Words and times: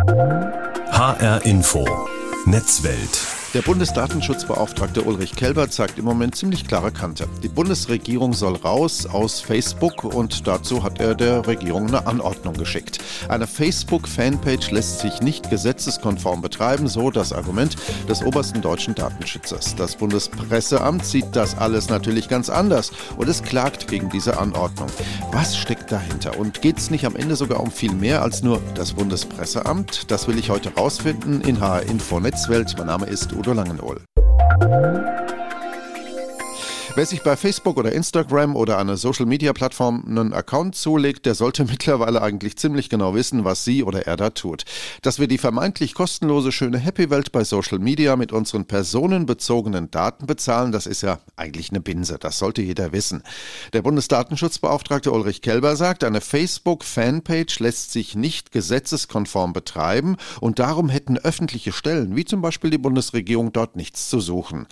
HR 0.00 1.44
Info. 1.44 1.84
Netzwelt. 2.46 3.39
Der 3.52 3.62
Bundesdatenschutzbeauftragte 3.62 5.02
Ulrich 5.02 5.34
Kelber 5.34 5.68
zeigt 5.68 5.98
im 5.98 6.04
Moment 6.04 6.36
ziemlich 6.36 6.68
klare 6.68 6.92
Kante. 6.92 7.26
Die 7.42 7.48
Bundesregierung 7.48 8.32
soll 8.32 8.54
raus 8.54 9.06
aus 9.06 9.40
Facebook 9.40 10.04
und 10.04 10.46
dazu 10.46 10.84
hat 10.84 11.00
er 11.00 11.16
der 11.16 11.48
Regierung 11.48 11.88
eine 11.88 12.06
Anordnung 12.06 12.54
geschickt. 12.54 13.00
Eine 13.28 13.48
Facebook-Fanpage 13.48 14.70
lässt 14.70 15.00
sich 15.00 15.20
nicht 15.20 15.50
gesetzeskonform 15.50 16.42
betreiben, 16.42 16.86
so 16.86 17.10
das 17.10 17.32
Argument 17.32 17.74
des 18.08 18.22
obersten 18.22 18.62
deutschen 18.62 18.94
Datenschützers. 18.94 19.74
Das 19.74 19.96
Bundespresseamt 19.96 21.04
sieht 21.04 21.34
das 21.34 21.58
alles 21.58 21.88
natürlich 21.88 22.28
ganz 22.28 22.50
anders 22.50 22.92
und 23.16 23.28
es 23.28 23.42
klagt 23.42 23.88
gegen 23.88 24.10
diese 24.10 24.38
Anordnung. 24.38 24.90
Was 25.32 25.56
steckt 25.56 25.90
dahinter? 25.90 26.38
Und 26.38 26.62
geht 26.62 26.78
es 26.78 26.90
nicht 26.90 27.04
am 27.04 27.16
Ende 27.16 27.34
sogar 27.34 27.58
um 27.58 27.72
viel 27.72 27.94
mehr 27.94 28.22
als 28.22 28.44
nur 28.44 28.62
das 28.76 28.92
Bundespresseamt? 28.92 30.08
Das 30.12 30.28
will 30.28 30.38
ich 30.38 30.50
heute 30.50 30.72
rausfinden 30.72 31.40
in 31.40 31.58
HR 31.58 31.82
Info 31.82 32.20
Netzwelt. 32.20 32.76
Mein 32.78 32.86
Name 32.86 33.06
ist 33.06 33.32
Udo 33.40 33.54
Langenohl. 33.54 34.04
Wer 36.96 37.06
sich 37.06 37.22
bei 37.22 37.36
Facebook 37.36 37.76
oder 37.76 37.92
Instagram 37.92 38.56
oder 38.56 38.76
einer 38.78 38.96
Social-Media-Plattform 38.96 40.04
einen 40.08 40.32
Account 40.32 40.74
zulegt, 40.74 41.24
der 41.24 41.36
sollte 41.36 41.64
mittlerweile 41.70 42.20
eigentlich 42.20 42.56
ziemlich 42.56 42.88
genau 42.88 43.14
wissen, 43.14 43.44
was 43.44 43.64
sie 43.64 43.84
oder 43.84 44.08
er 44.08 44.16
da 44.16 44.30
tut. 44.30 44.64
Dass 45.02 45.20
wir 45.20 45.28
die 45.28 45.38
vermeintlich 45.38 45.94
kostenlose 45.94 46.50
schöne 46.50 46.78
Happy-Welt 46.78 47.30
bei 47.30 47.44
Social 47.44 47.78
Media 47.78 48.16
mit 48.16 48.32
unseren 48.32 48.64
personenbezogenen 48.64 49.92
Daten 49.92 50.26
bezahlen, 50.26 50.72
das 50.72 50.86
ist 50.86 51.02
ja 51.02 51.20
eigentlich 51.36 51.70
eine 51.70 51.80
Binse. 51.80 52.18
Das 52.18 52.38
sollte 52.38 52.60
jeder 52.60 52.92
wissen. 52.92 53.22
Der 53.72 53.82
Bundesdatenschutzbeauftragte 53.82 55.12
Ulrich 55.12 55.42
Kelber 55.42 55.76
sagt, 55.76 56.02
eine 56.02 56.20
Facebook-Fanpage 56.20 57.60
lässt 57.60 57.92
sich 57.92 58.16
nicht 58.16 58.50
gesetzeskonform 58.50 59.52
betreiben 59.52 60.16
und 60.40 60.58
darum 60.58 60.88
hätten 60.88 61.18
öffentliche 61.18 61.72
Stellen, 61.72 62.16
wie 62.16 62.24
zum 62.24 62.42
Beispiel 62.42 62.70
die 62.70 62.78
Bundesregierung, 62.78 63.52
dort 63.52 63.76
nichts 63.76 64.10
zu 64.10 64.18
suchen. 64.18 64.66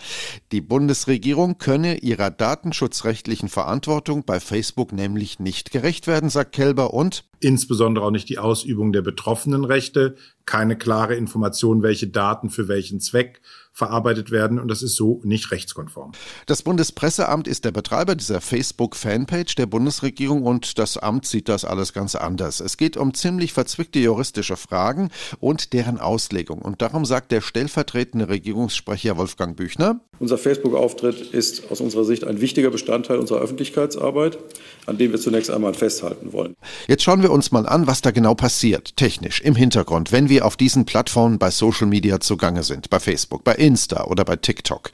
Die 0.50 0.60
Bundesregierung 0.60 1.58
könne 1.58 2.07
ihrer 2.08 2.30
datenschutzrechtlichen 2.30 3.48
Verantwortung 3.50 4.24
bei 4.24 4.40
Facebook 4.40 4.92
nämlich 4.92 5.38
nicht 5.38 5.70
gerecht 5.70 6.06
werden, 6.06 6.30
sagt 6.30 6.52
Kelber 6.52 6.94
und 6.94 7.24
insbesondere 7.40 8.06
auch 8.06 8.10
nicht 8.10 8.30
die 8.30 8.38
Ausübung 8.38 8.92
der 8.92 9.02
betroffenen 9.02 9.64
Rechte, 9.64 10.16
keine 10.46 10.76
klare 10.76 11.14
Information, 11.14 11.82
welche 11.82 12.08
Daten 12.08 12.48
für 12.48 12.66
welchen 12.66 13.00
Zweck 13.00 13.42
verarbeitet 13.78 14.32
werden 14.32 14.58
und 14.58 14.66
das 14.68 14.82
ist 14.82 14.96
so 14.96 15.20
nicht 15.22 15.52
rechtskonform. 15.52 16.10
Das 16.46 16.62
Bundespresseamt 16.62 17.46
ist 17.46 17.64
der 17.64 17.70
Betreiber 17.70 18.16
dieser 18.16 18.40
Facebook-Fanpage 18.40 19.54
der 19.54 19.66
Bundesregierung 19.66 20.42
und 20.42 20.80
das 20.80 20.98
Amt 20.98 21.26
sieht 21.26 21.48
das 21.48 21.64
alles 21.64 21.92
ganz 21.92 22.16
anders. 22.16 22.58
Es 22.58 22.76
geht 22.76 22.96
um 22.96 23.14
ziemlich 23.14 23.52
verzwickte 23.52 24.00
juristische 24.00 24.56
Fragen 24.56 25.10
und 25.38 25.72
deren 25.72 26.00
Auslegung 26.00 26.60
und 26.60 26.82
darum 26.82 27.04
sagt 27.04 27.30
der 27.30 27.40
stellvertretende 27.40 28.28
Regierungssprecher 28.28 29.16
Wolfgang 29.16 29.56
Büchner. 29.56 30.00
Unser 30.18 30.38
Facebook-Auftritt 30.38 31.32
ist 31.32 31.70
aus 31.70 31.80
unserer 31.80 32.04
Sicht 32.04 32.24
ein 32.24 32.40
wichtiger 32.40 32.70
Bestandteil 32.70 33.18
unserer 33.18 33.38
Öffentlichkeitsarbeit, 33.38 34.38
an 34.86 34.98
dem 34.98 35.12
wir 35.12 35.20
zunächst 35.20 35.48
einmal 35.50 35.74
festhalten 35.74 36.32
wollen. 36.32 36.56
Jetzt 36.88 37.04
schauen 37.04 37.22
wir 37.22 37.30
uns 37.30 37.52
mal 37.52 37.68
an, 37.68 37.86
was 37.86 38.02
da 38.02 38.10
genau 38.10 38.34
passiert, 38.34 38.96
technisch, 38.96 39.40
im 39.40 39.54
Hintergrund, 39.54 40.10
wenn 40.10 40.28
wir 40.28 40.44
auf 40.44 40.56
diesen 40.56 40.84
Plattformen 40.84 41.38
bei 41.38 41.52
Social 41.52 41.86
Media 41.86 42.18
zugange 42.18 42.64
sind, 42.64 42.90
bei 42.90 42.98
Facebook, 42.98 43.44
bei 43.44 43.54
Insta 43.68 44.04
oder 44.04 44.24
bei 44.24 44.36
TikTok. 44.36 44.90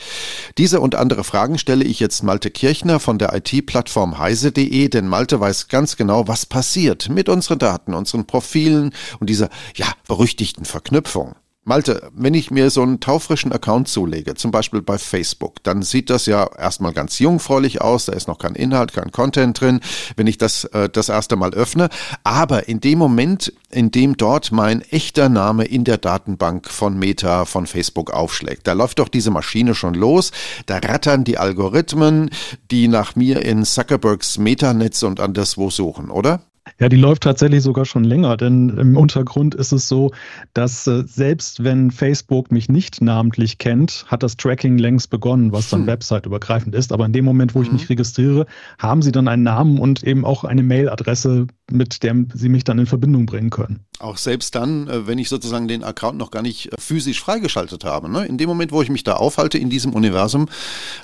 Diese 0.58 0.80
und 0.80 0.96
andere 0.96 1.22
Fragen 1.22 1.58
stelle 1.58 1.84
ich 1.84 2.00
jetzt 2.00 2.24
Malte 2.24 2.50
Kirchner 2.50 2.98
von 2.98 3.18
der 3.18 3.32
IT-Plattform 3.32 4.18
heise.de, 4.18 4.88
denn 4.88 5.06
Malte 5.06 5.38
weiß 5.38 5.68
ganz 5.68 5.96
genau, 5.96 6.26
was 6.26 6.44
passiert 6.44 7.08
mit 7.08 7.28
unseren 7.28 7.60
Daten, 7.60 7.94
unseren 7.94 8.26
Profilen 8.26 8.92
und 9.20 9.30
dieser, 9.30 9.48
ja, 9.76 9.86
berüchtigten 10.08 10.64
Verknüpfung. 10.64 11.36
Malte, 11.66 12.10
wenn 12.14 12.34
ich 12.34 12.50
mir 12.50 12.68
so 12.68 12.82
einen 12.82 13.00
taufrischen 13.00 13.50
Account 13.50 13.88
zulege, 13.88 14.34
zum 14.34 14.50
Beispiel 14.50 14.82
bei 14.82 14.98
Facebook, 14.98 15.62
dann 15.62 15.80
sieht 15.80 16.10
das 16.10 16.26
ja 16.26 16.46
erstmal 16.58 16.92
ganz 16.92 17.18
jungfräulich 17.18 17.80
aus, 17.80 18.04
da 18.04 18.12
ist 18.12 18.28
noch 18.28 18.38
kein 18.38 18.54
Inhalt, 18.54 18.92
kein 18.92 19.10
Content 19.10 19.58
drin, 19.58 19.80
wenn 20.16 20.26
ich 20.26 20.36
das 20.36 20.64
äh, 20.64 20.90
das 20.90 21.08
erste 21.08 21.36
Mal 21.36 21.54
öffne. 21.54 21.88
Aber 22.22 22.68
in 22.68 22.80
dem 22.80 22.98
Moment, 22.98 23.50
in 23.70 23.90
dem 23.90 24.18
dort 24.18 24.52
mein 24.52 24.82
echter 24.82 25.30
Name 25.30 25.64
in 25.64 25.84
der 25.84 25.96
Datenbank 25.96 26.68
von 26.68 26.98
Meta, 26.98 27.46
von 27.46 27.66
Facebook 27.66 28.10
aufschlägt, 28.10 28.66
da 28.66 28.74
läuft 28.74 28.98
doch 28.98 29.08
diese 29.08 29.30
Maschine 29.30 29.74
schon 29.74 29.94
los, 29.94 30.32
da 30.66 30.76
rattern 30.76 31.24
die 31.24 31.38
Algorithmen, 31.38 32.28
die 32.70 32.88
nach 32.88 33.16
mir 33.16 33.42
in 33.42 33.64
Zuckerbergs 33.64 34.36
Metanetz 34.36 35.02
und 35.02 35.18
anderswo 35.18 35.70
suchen, 35.70 36.10
oder? 36.10 36.42
Ja, 36.80 36.88
die 36.88 36.96
läuft 36.96 37.22
tatsächlich 37.22 37.62
sogar 37.62 37.84
schon 37.84 38.04
länger, 38.04 38.36
denn 38.36 38.70
im 38.70 38.96
Untergrund 38.96 39.54
ist 39.54 39.72
es 39.72 39.86
so, 39.86 40.12
dass 40.54 40.86
äh, 40.86 41.04
selbst 41.06 41.62
wenn 41.62 41.90
Facebook 41.90 42.50
mich 42.50 42.68
nicht 42.68 43.02
namentlich 43.02 43.58
kennt, 43.58 44.06
hat 44.08 44.22
das 44.22 44.36
Tracking 44.36 44.78
längst 44.78 45.10
begonnen, 45.10 45.52
was 45.52 45.68
dann 45.68 45.80
hm. 45.80 45.86
website-übergreifend 45.88 46.74
ist. 46.74 46.92
Aber 46.92 47.04
in 47.04 47.12
dem 47.12 47.24
Moment, 47.24 47.54
wo 47.54 47.62
ich 47.62 47.68
mhm. 47.68 47.74
mich 47.74 47.88
registriere, 47.88 48.46
haben 48.78 49.02
sie 49.02 49.12
dann 49.12 49.28
einen 49.28 49.42
Namen 49.42 49.78
und 49.78 50.02
eben 50.02 50.24
auch 50.24 50.44
eine 50.44 50.62
Mailadresse, 50.62 51.46
mit 51.70 52.02
der 52.02 52.16
sie 52.32 52.48
mich 52.48 52.64
dann 52.64 52.78
in 52.78 52.86
Verbindung 52.86 53.26
bringen 53.26 53.50
können. 53.50 53.84
Auch 53.98 54.16
selbst 54.16 54.54
dann, 54.54 54.88
äh, 54.88 55.06
wenn 55.06 55.18
ich 55.18 55.28
sozusagen 55.28 55.68
den 55.68 55.84
Account 55.84 56.18
noch 56.18 56.30
gar 56.30 56.42
nicht 56.42 56.72
äh, 56.72 56.76
physisch 56.80 57.20
freigeschaltet 57.20 57.84
habe. 57.84 58.10
Ne? 58.10 58.24
In 58.26 58.38
dem 58.38 58.48
Moment, 58.48 58.72
wo 58.72 58.82
ich 58.82 58.88
mich 58.88 59.04
da 59.04 59.14
aufhalte 59.14 59.58
in 59.58 59.70
diesem 59.70 59.92
Universum, 59.92 60.48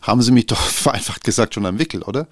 haben 0.02 0.22
sie 0.22 0.32
mich 0.32 0.46
doch 0.46 0.60
vereinfacht 0.60 1.22
gesagt 1.22 1.54
schon 1.54 1.66
am 1.66 1.78
Wickel, 1.78 2.02
oder? 2.02 2.28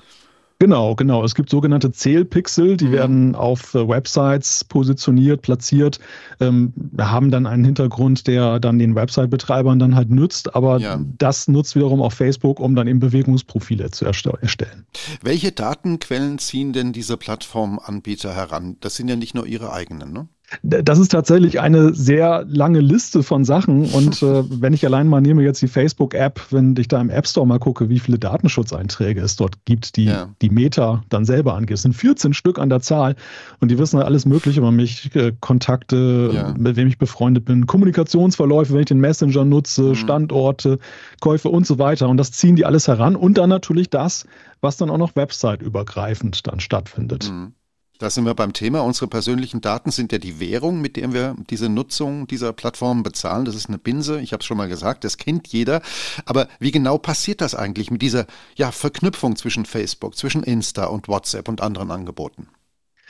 Genau, 0.60 0.96
genau. 0.96 1.22
Es 1.24 1.36
gibt 1.36 1.50
sogenannte 1.50 1.92
Zählpixel, 1.92 2.76
die 2.76 2.86
mhm. 2.86 2.92
werden 2.92 3.34
auf 3.36 3.74
äh, 3.74 3.88
Websites 3.88 4.64
positioniert, 4.64 5.42
platziert, 5.42 6.00
ähm, 6.40 6.72
haben 6.98 7.30
dann 7.30 7.46
einen 7.46 7.64
Hintergrund, 7.64 8.26
der 8.26 8.58
dann 8.58 8.80
den 8.80 8.96
Website-Betreibern 8.96 9.78
dann 9.78 9.94
halt 9.94 10.10
nützt, 10.10 10.56
aber 10.56 10.78
ja. 10.78 11.00
das 11.18 11.46
nutzt 11.46 11.76
wiederum 11.76 12.02
auch 12.02 12.12
Facebook, 12.12 12.58
um 12.58 12.74
dann 12.74 12.88
eben 12.88 12.98
Bewegungsprofile 12.98 13.92
zu 13.92 14.04
erstellen. 14.04 14.86
Welche 15.22 15.52
Datenquellen 15.52 16.38
ziehen 16.38 16.72
denn 16.72 16.92
diese 16.92 17.16
Plattformanbieter 17.16 18.34
heran? 18.34 18.76
Das 18.80 18.96
sind 18.96 19.08
ja 19.08 19.14
nicht 19.14 19.36
nur 19.36 19.46
ihre 19.46 19.72
eigenen, 19.72 20.12
ne? 20.12 20.28
Das 20.62 20.98
ist 20.98 21.12
tatsächlich 21.12 21.60
eine 21.60 21.92
sehr 21.94 22.44
lange 22.48 22.80
Liste 22.80 23.22
von 23.22 23.44
Sachen. 23.44 23.84
Und 23.86 24.22
äh, 24.22 24.44
wenn 24.48 24.72
ich 24.72 24.84
allein 24.84 25.06
mal 25.06 25.20
nehme 25.20 25.42
jetzt 25.42 25.60
die 25.60 25.68
Facebook-App, 25.68 26.40
wenn 26.50 26.74
ich 26.78 26.88
da 26.88 27.00
im 27.00 27.10
App 27.10 27.26
Store 27.26 27.46
mal 27.46 27.58
gucke, 27.58 27.88
wie 27.88 27.98
viele 27.98 28.18
Datenschutzeinträge 28.18 29.20
es 29.20 29.36
dort 29.36 29.64
gibt, 29.66 29.96
die 29.96 30.06
ja. 30.06 30.28
die 30.40 30.50
Meta 30.50 31.04
dann 31.10 31.24
selber 31.24 31.54
angeht. 31.54 31.76
Es 31.76 31.82
sind 31.82 31.94
14 31.94 32.32
Stück 32.32 32.58
an 32.58 32.70
der 32.70 32.80
Zahl 32.80 33.14
und 33.60 33.70
die 33.70 33.78
wissen 33.78 34.00
alles 34.00 34.24
Mögliche 34.24 34.60
über 34.60 34.70
mich, 34.70 35.14
äh, 35.14 35.32
Kontakte, 35.40 36.30
ja. 36.32 36.54
mit 36.56 36.76
wem 36.76 36.88
ich 36.88 36.98
befreundet 36.98 37.44
bin, 37.44 37.66
Kommunikationsverläufe, 37.66 38.72
wenn 38.72 38.80
ich 38.80 38.86
den 38.86 39.00
Messenger 39.00 39.44
nutze, 39.44 39.82
mhm. 39.82 39.94
Standorte, 39.96 40.78
Käufe 41.20 41.50
und 41.50 41.66
so 41.66 41.78
weiter. 41.78 42.08
Und 42.08 42.16
das 42.16 42.32
ziehen 42.32 42.56
die 42.56 42.64
alles 42.64 42.88
heran. 42.88 43.16
Und 43.16 43.36
dann 43.36 43.50
natürlich 43.50 43.90
das, 43.90 44.26
was 44.60 44.78
dann 44.78 44.88
auch 44.88 44.98
noch 44.98 45.14
website-übergreifend 45.14 46.46
dann 46.46 46.60
stattfindet. 46.60 47.30
Mhm. 47.30 47.52
Da 47.98 48.10
sind 48.10 48.24
wir 48.26 48.34
beim 48.34 48.52
Thema. 48.52 48.84
Unsere 48.84 49.08
persönlichen 49.08 49.60
Daten 49.60 49.90
sind 49.90 50.12
ja 50.12 50.18
die 50.18 50.38
Währung, 50.38 50.80
mit 50.80 50.96
der 50.96 51.12
wir 51.12 51.34
diese 51.50 51.68
Nutzung 51.68 52.28
dieser 52.28 52.52
Plattformen 52.52 53.02
bezahlen. 53.02 53.44
Das 53.44 53.56
ist 53.56 53.68
eine 53.68 53.78
Binse. 53.78 54.20
Ich 54.20 54.32
habe 54.32 54.40
es 54.40 54.46
schon 54.46 54.56
mal 54.56 54.68
gesagt, 54.68 55.02
das 55.02 55.16
kennt 55.16 55.48
jeder. 55.48 55.82
Aber 56.24 56.46
wie 56.60 56.70
genau 56.70 56.98
passiert 56.98 57.40
das 57.40 57.56
eigentlich 57.56 57.90
mit 57.90 58.00
dieser 58.00 58.26
ja, 58.56 58.70
Verknüpfung 58.70 59.34
zwischen 59.34 59.66
Facebook, 59.66 60.16
zwischen 60.16 60.44
Insta 60.44 60.84
und 60.84 61.08
WhatsApp 61.08 61.48
und 61.48 61.60
anderen 61.60 61.90
Angeboten? 61.90 62.46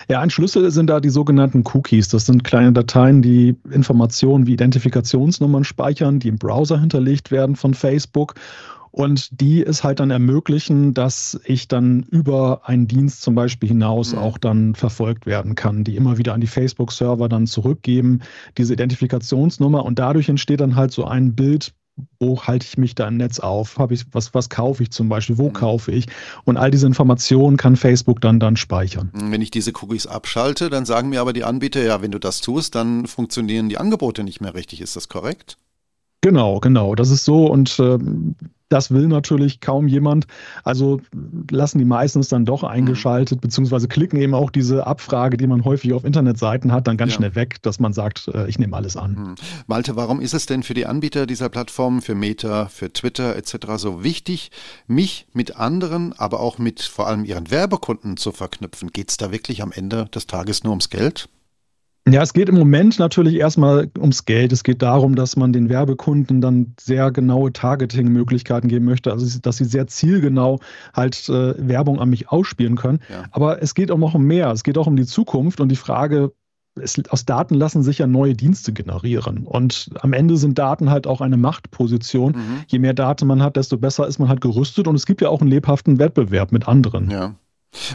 Ja, 0.08 0.20
ein 0.20 0.30
Schlüssel 0.30 0.70
sind 0.70 0.86
da 0.86 1.00
die 1.00 1.10
sogenannten 1.10 1.64
Cookies. 1.74 2.08
Das 2.08 2.24
sind 2.24 2.44
kleine 2.44 2.72
Dateien, 2.72 3.20
die 3.20 3.56
Informationen 3.70 4.46
wie 4.46 4.54
Identifikationsnummern 4.54 5.64
speichern, 5.64 6.20
die 6.20 6.28
im 6.28 6.38
Browser 6.38 6.80
hinterlegt 6.80 7.30
werden 7.30 7.56
von 7.56 7.74
Facebook 7.74 8.36
und 8.90 9.40
die 9.40 9.64
es 9.64 9.84
halt 9.84 10.00
dann 10.00 10.10
ermöglichen, 10.10 10.94
dass 10.94 11.40
ich 11.44 11.68
dann 11.68 12.02
über 12.04 12.62
einen 12.64 12.86
Dienst 12.86 13.22
zum 13.22 13.34
Beispiel 13.34 13.68
hinaus 13.68 14.12
mhm. 14.12 14.18
auch 14.18 14.38
dann 14.38 14.74
verfolgt 14.74 15.26
werden 15.26 15.54
kann, 15.54 15.84
die 15.84 15.96
immer 15.96 16.18
wieder 16.18 16.34
an 16.34 16.40
die 16.40 16.46
Facebook-Server 16.46 17.28
dann 17.28 17.46
zurückgeben, 17.46 18.20
diese 18.56 18.72
Identifikationsnummer 18.72 19.84
und 19.84 19.98
dadurch 19.98 20.28
entsteht 20.28 20.60
dann 20.60 20.76
halt 20.76 20.92
so 20.92 21.04
ein 21.04 21.34
Bild, 21.34 21.72
wo 22.20 22.42
halte 22.42 22.66
ich 22.66 22.78
mich 22.78 22.94
da 22.94 23.08
im 23.08 23.16
Netz 23.16 23.40
auf? 23.40 23.78
Habe 23.78 23.94
ich 23.94 24.04
was, 24.12 24.34
was 24.34 24.48
kaufe 24.48 24.82
ich 24.82 24.90
zum 24.90 25.08
Beispiel? 25.08 25.38
Wo 25.38 25.48
mhm. 25.48 25.52
kaufe 25.52 25.92
ich? 25.92 26.06
Und 26.44 26.56
all 26.56 26.70
diese 26.70 26.86
Informationen 26.86 27.56
kann 27.56 27.76
Facebook 27.76 28.20
dann 28.20 28.40
dann 28.40 28.56
speichern. 28.56 29.10
Wenn 29.12 29.42
ich 29.42 29.50
diese 29.50 29.72
Cookies 29.80 30.06
abschalte, 30.06 30.70
dann 30.70 30.84
sagen 30.84 31.08
mir 31.08 31.20
aber 31.20 31.32
die 31.32 31.44
Anbieter, 31.44 31.82
ja, 31.82 32.02
wenn 32.02 32.10
du 32.10 32.18
das 32.18 32.40
tust, 32.40 32.74
dann 32.74 33.06
funktionieren 33.06 33.68
die 33.68 33.78
Angebote 33.78 34.24
nicht 34.24 34.40
mehr 34.40 34.54
richtig. 34.54 34.80
Ist 34.80 34.96
das 34.96 35.08
korrekt? 35.08 35.56
Genau, 36.20 36.58
genau. 36.58 36.94
Das 36.94 37.10
ist 37.10 37.24
so 37.24 37.46
und 37.46 37.78
äh, 37.78 37.98
das 38.68 38.90
will 38.90 39.06
natürlich 39.08 39.60
kaum 39.60 39.88
jemand. 39.88 40.26
Also 40.64 41.00
lassen 41.50 41.78
die 41.78 41.84
meistens 41.84 42.28
dann 42.28 42.44
doch 42.44 42.64
eingeschaltet, 42.64 43.38
mhm. 43.38 43.42
beziehungsweise 43.42 43.88
klicken 43.88 44.20
eben 44.20 44.34
auch 44.34 44.50
diese 44.50 44.86
Abfrage, 44.86 45.36
die 45.36 45.46
man 45.46 45.64
häufig 45.64 45.92
auf 45.92 46.04
Internetseiten 46.04 46.72
hat, 46.72 46.86
dann 46.86 46.96
ganz 46.96 47.12
ja. 47.12 47.16
schnell 47.18 47.34
weg, 47.34 47.62
dass 47.62 47.80
man 47.80 47.92
sagt, 47.92 48.28
äh, 48.28 48.48
ich 48.48 48.58
nehme 48.58 48.76
alles 48.76 48.96
an. 48.96 49.12
Mhm. 49.12 49.34
Malte, 49.66 49.96
warum 49.96 50.20
ist 50.20 50.34
es 50.34 50.46
denn 50.46 50.62
für 50.62 50.74
die 50.74 50.86
Anbieter 50.86 51.26
dieser 51.26 51.48
Plattformen, 51.48 52.02
für 52.02 52.14
Meta, 52.14 52.66
für 52.66 52.92
Twitter 52.92 53.36
etc. 53.36 53.76
so 53.76 54.02
wichtig, 54.04 54.50
mich 54.86 55.26
mit 55.32 55.56
anderen, 55.56 56.12
aber 56.18 56.40
auch 56.40 56.58
mit 56.58 56.82
vor 56.82 57.06
allem 57.06 57.24
ihren 57.24 57.50
Werbekunden 57.50 58.16
zu 58.16 58.32
verknüpfen? 58.32 58.90
Geht 58.92 59.10
es 59.10 59.16
da 59.16 59.32
wirklich 59.32 59.62
am 59.62 59.72
Ende 59.72 60.06
des 60.06 60.26
Tages 60.26 60.64
nur 60.64 60.72
ums 60.72 60.90
Geld? 60.90 61.28
Ja, 62.12 62.22
es 62.22 62.32
geht 62.32 62.48
im 62.48 62.54
Moment 62.54 62.98
natürlich 62.98 63.34
erstmal 63.36 63.90
ums 63.98 64.24
Geld. 64.24 64.52
Es 64.52 64.62
geht 64.62 64.82
darum, 64.82 65.14
dass 65.14 65.36
man 65.36 65.52
den 65.52 65.68
Werbekunden 65.68 66.40
dann 66.40 66.74
sehr 66.80 67.10
genaue 67.10 67.52
Targeting-Möglichkeiten 67.52 68.68
geben 68.68 68.84
möchte, 68.84 69.12
also 69.12 69.38
dass 69.40 69.56
sie 69.56 69.64
sehr 69.64 69.86
zielgenau 69.86 70.60
halt 70.94 71.28
äh, 71.28 71.54
Werbung 71.58 72.00
an 72.00 72.10
mich 72.10 72.30
ausspielen 72.30 72.76
können. 72.76 73.00
Ja. 73.08 73.24
Aber 73.30 73.62
es 73.62 73.74
geht 73.74 73.90
auch 73.90 73.98
noch 73.98 74.14
um 74.14 74.24
mehr. 74.24 74.50
Es 74.50 74.62
geht 74.62 74.78
auch 74.78 74.86
um 74.86 74.96
die 74.96 75.06
Zukunft 75.06 75.60
und 75.60 75.68
die 75.68 75.76
Frage, 75.76 76.32
es, 76.80 77.00
aus 77.08 77.24
Daten 77.24 77.54
lassen 77.54 77.82
sich 77.82 77.98
ja 77.98 78.06
neue 78.06 78.34
Dienste 78.34 78.72
generieren. 78.72 79.44
Und 79.44 79.90
am 80.00 80.12
Ende 80.12 80.36
sind 80.36 80.58
Daten 80.58 80.90
halt 80.90 81.06
auch 81.06 81.20
eine 81.20 81.36
Machtposition. 81.36 82.32
Mhm. 82.32 82.60
Je 82.68 82.78
mehr 82.78 82.94
Daten 82.94 83.26
man 83.26 83.42
hat, 83.42 83.56
desto 83.56 83.76
besser 83.76 84.06
ist 84.06 84.18
man 84.18 84.28
halt 84.28 84.40
gerüstet. 84.40 84.86
Und 84.86 84.94
es 84.94 85.06
gibt 85.06 85.20
ja 85.20 85.28
auch 85.28 85.40
einen 85.40 85.50
lebhaften 85.50 85.98
Wettbewerb 85.98 86.52
mit 86.52 86.68
anderen. 86.68 87.10
Ja. 87.10 87.34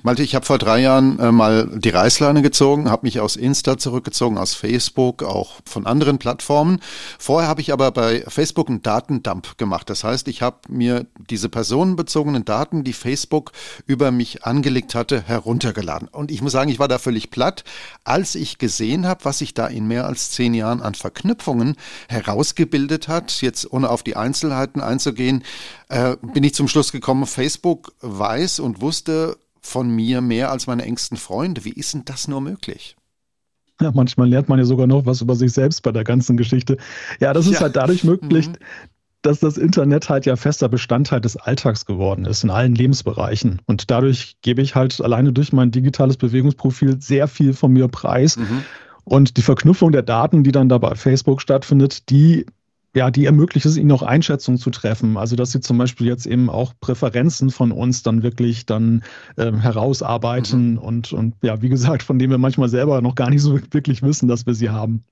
Malte, 0.04 0.22
ich 0.24 0.36
habe 0.36 0.46
vor 0.46 0.60
drei 0.60 0.80
Jahren 0.80 1.20
äh, 1.20 1.32
mal 1.32 1.68
die 1.74 1.90
Reißleine 1.90 2.42
gezogen, 2.42 2.90
habe 2.90 3.08
mich 3.08 3.20
aus 3.20 3.36
Insta 3.36 3.78
zurückgezogen, 3.78 4.38
aus 4.38 4.54
Facebook, 4.54 5.24
auch 5.24 5.62
von 5.66 5.88
anderen 5.88 6.20
Plattformen. 6.20 6.80
Vorher 7.18 7.50
habe 7.50 7.62
ich 7.62 7.74
aber 7.74 7.92
bei 7.92 8.24
Facebook 8.28 8.70
einen 8.70 8.82
Datendump 8.82 9.58
gemacht. 9.58 9.90
Das 9.90 10.04
heißt, 10.04 10.28
ich 10.28 10.42
habe 10.42 10.58
mir 10.70 11.08
diese 11.30 11.50
personenbezogenen 11.50 12.46
Daten, 12.46 12.84
die 12.84 12.94
Facebook 12.94 13.52
über 13.88 14.12
mich 14.12 14.44
angelegt 14.46 14.94
hatte, 14.94 15.22
heruntergeladen. 15.22 16.08
Und 16.08 16.32
ich 16.32 16.42
muss 16.42 16.52
sagen, 16.52 16.70
ich 16.70 16.80
war 16.80 16.88
da 16.88 17.00
völlig 17.00 17.32
platt, 17.32 17.64
als 18.04 18.36
ich 18.36 18.60
gesehen 18.60 19.08
habe, 19.08 19.26
was 19.26 19.40
sich 19.40 19.54
da 19.54 19.68
in 19.68 19.88
mehr 19.88 20.06
als 20.06 20.32
zehn 20.32 20.54
Jahren 20.54 20.82
an 20.82 20.94
Verknüpfungen 20.94 21.76
herausgebildet 22.10 23.08
hat. 23.08 23.42
Jetzt 23.42 23.72
ohne 23.72 23.90
auf 23.90 24.04
die 24.04 24.16
Einzelheiten 24.16 24.82
einzugehen, 24.82 25.44
äh, 25.90 26.16
bin 26.22 26.44
ich 26.44 26.54
zum 26.54 26.68
Schluss 26.68 26.92
gekommen, 26.92 27.26
Facebook 27.26 27.94
weiß 28.02 28.60
und 28.60 28.82
wusste, 28.82 29.38
von 29.64 29.90
mir 29.90 30.22
mehr 30.22 30.52
als 30.52 30.68
meine 30.68 30.84
engsten 30.84 31.18
Freunde. 31.18 31.66
Wie 31.66 31.72
ist 31.72 31.94
denn 31.94 32.06
das 32.06 32.28
nur 32.28 32.42
möglich? 32.42 32.96
Ja, 33.82 33.92
manchmal 33.94 34.30
lernt 34.30 34.50
man 34.50 34.60
ja 34.60 34.66
sogar 34.66 34.88
noch 34.88 35.06
was 35.06 35.22
über 35.22 35.36
sich 35.36 35.52
selbst 35.52 35.82
bei 35.82 35.92
der 35.92 36.04
ganzen 36.04 36.38
Geschichte. 36.38 36.78
Ja, 37.20 37.34
das 37.34 37.48
ist 37.48 37.56
ja. 37.56 37.62
halt 37.62 37.76
dadurch 37.76 38.04
möglich, 38.04 38.48
mhm. 38.48 38.56
dass 39.24 39.40
das 39.40 39.58
Internet 39.58 40.10
halt 40.10 40.26
ja 40.26 40.36
fester 40.36 40.70
Bestandteil 40.70 41.22
des 41.22 41.38
Alltags 41.38 41.86
geworden 41.86 42.26
ist 42.26 42.44
in 42.44 42.50
allen 42.50 42.76
Lebensbereichen. 42.76 43.62
Und 43.66 43.90
dadurch 43.90 44.38
gebe 44.42 44.62
ich 44.62 44.76
halt 44.76 45.02
alleine 45.02 45.34
durch 45.34 45.54
mein 45.54 45.72
digitales 45.72 46.18
Bewegungsprofil 46.18 47.02
sehr 47.02 47.28
viel 47.28 47.54
von 47.54 47.74
mir 47.74 47.88
preis. 47.88 48.38
Mhm. 48.38 48.64
Und 49.06 49.38
die 49.38 49.42
Verknüpfung 49.42 49.92
der 49.92 50.04
Daten, 50.04 50.44
die 50.44 50.52
dann 50.52 50.70
da 50.70 50.78
bei 50.78 50.96
Facebook 50.96 51.42
stattfindet, 51.42 52.10
die 52.10 52.46
ja, 52.96 53.10
die 53.10 53.26
ermöglicht 53.26 53.66
es 53.66 53.78
ihnen 53.78 53.92
auch 53.92 54.04
Einschätzungen 54.04 54.60
zu 54.60 54.70
treffen. 54.70 55.18
Also 55.18 55.36
dass 55.36 55.52
sie 55.52 55.62
zum 55.62 55.78
Beispiel 55.78 56.08
jetzt 56.08 56.26
eben 56.26 56.50
auch 56.50 56.74
Präferenzen 56.80 57.50
von 57.50 57.72
uns 57.72 58.04
dann 58.04 58.24
wirklich 58.24 58.66
dann 58.66 59.04
äh, 59.36 59.52
herausarbeiten 59.52 60.74
mhm. 60.74 60.78
und, 60.78 61.14
und 61.14 61.36
ja, 61.42 61.62
wie 61.62 61.70
gesagt, 61.70 62.04
von 62.04 62.20
denen 62.20 62.32
wir 62.32 62.38
manchmal 62.38 62.70
selber 62.70 63.02
noch 63.02 63.16
gar 63.16 63.30
nicht 63.30 63.42
so 63.42 63.60
wirklich 63.72 64.02
wissen, 64.04 64.28
dass 64.28 64.46
wir 64.46 64.54
sie 64.54 64.70
haben. 64.70 65.04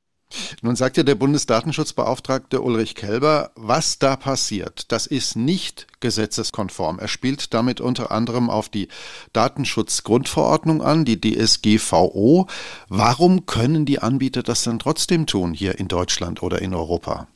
Nun 0.61 0.77
sagt 0.77 0.95
ja 0.95 1.03
der 1.03 1.15
Bundesdatenschutzbeauftragte 1.15 2.61
Ulrich 2.61 2.95
Kelber, 2.95 3.51
was 3.55 3.99
da 3.99 4.15
passiert, 4.15 4.91
das 4.91 5.05
ist 5.05 5.35
nicht 5.35 5.87
gesetzeskonform. 5.99 6.99
Er 6.99 7.09
spielt 7.09 7.53
damit 7.53 7.81
unter 7.81 8.11
anderem 8.11 8.49
auf 8.49 8.69
die 8.69 8.87
Datenschutzgrundverordnung 9.33 10.81
an, 10.81 11.03
die 11.03 11.19
DSGVO. 11.19 12.47
Warum 12.87 13.45
können 13.45 13.85
die 13.85 13.99
Anbieter 13.99 14.41
das 14.41 14.63
dann 14.63 14.79
trotzdem 14.79 15.25
tun 15.25 15.53
hier 15.53 15.77
in 15.79 15.89
Deutschland 15.89 16.41
oder 16.43 16.61
in 16.61 16.73
Europa? 16.73 17.27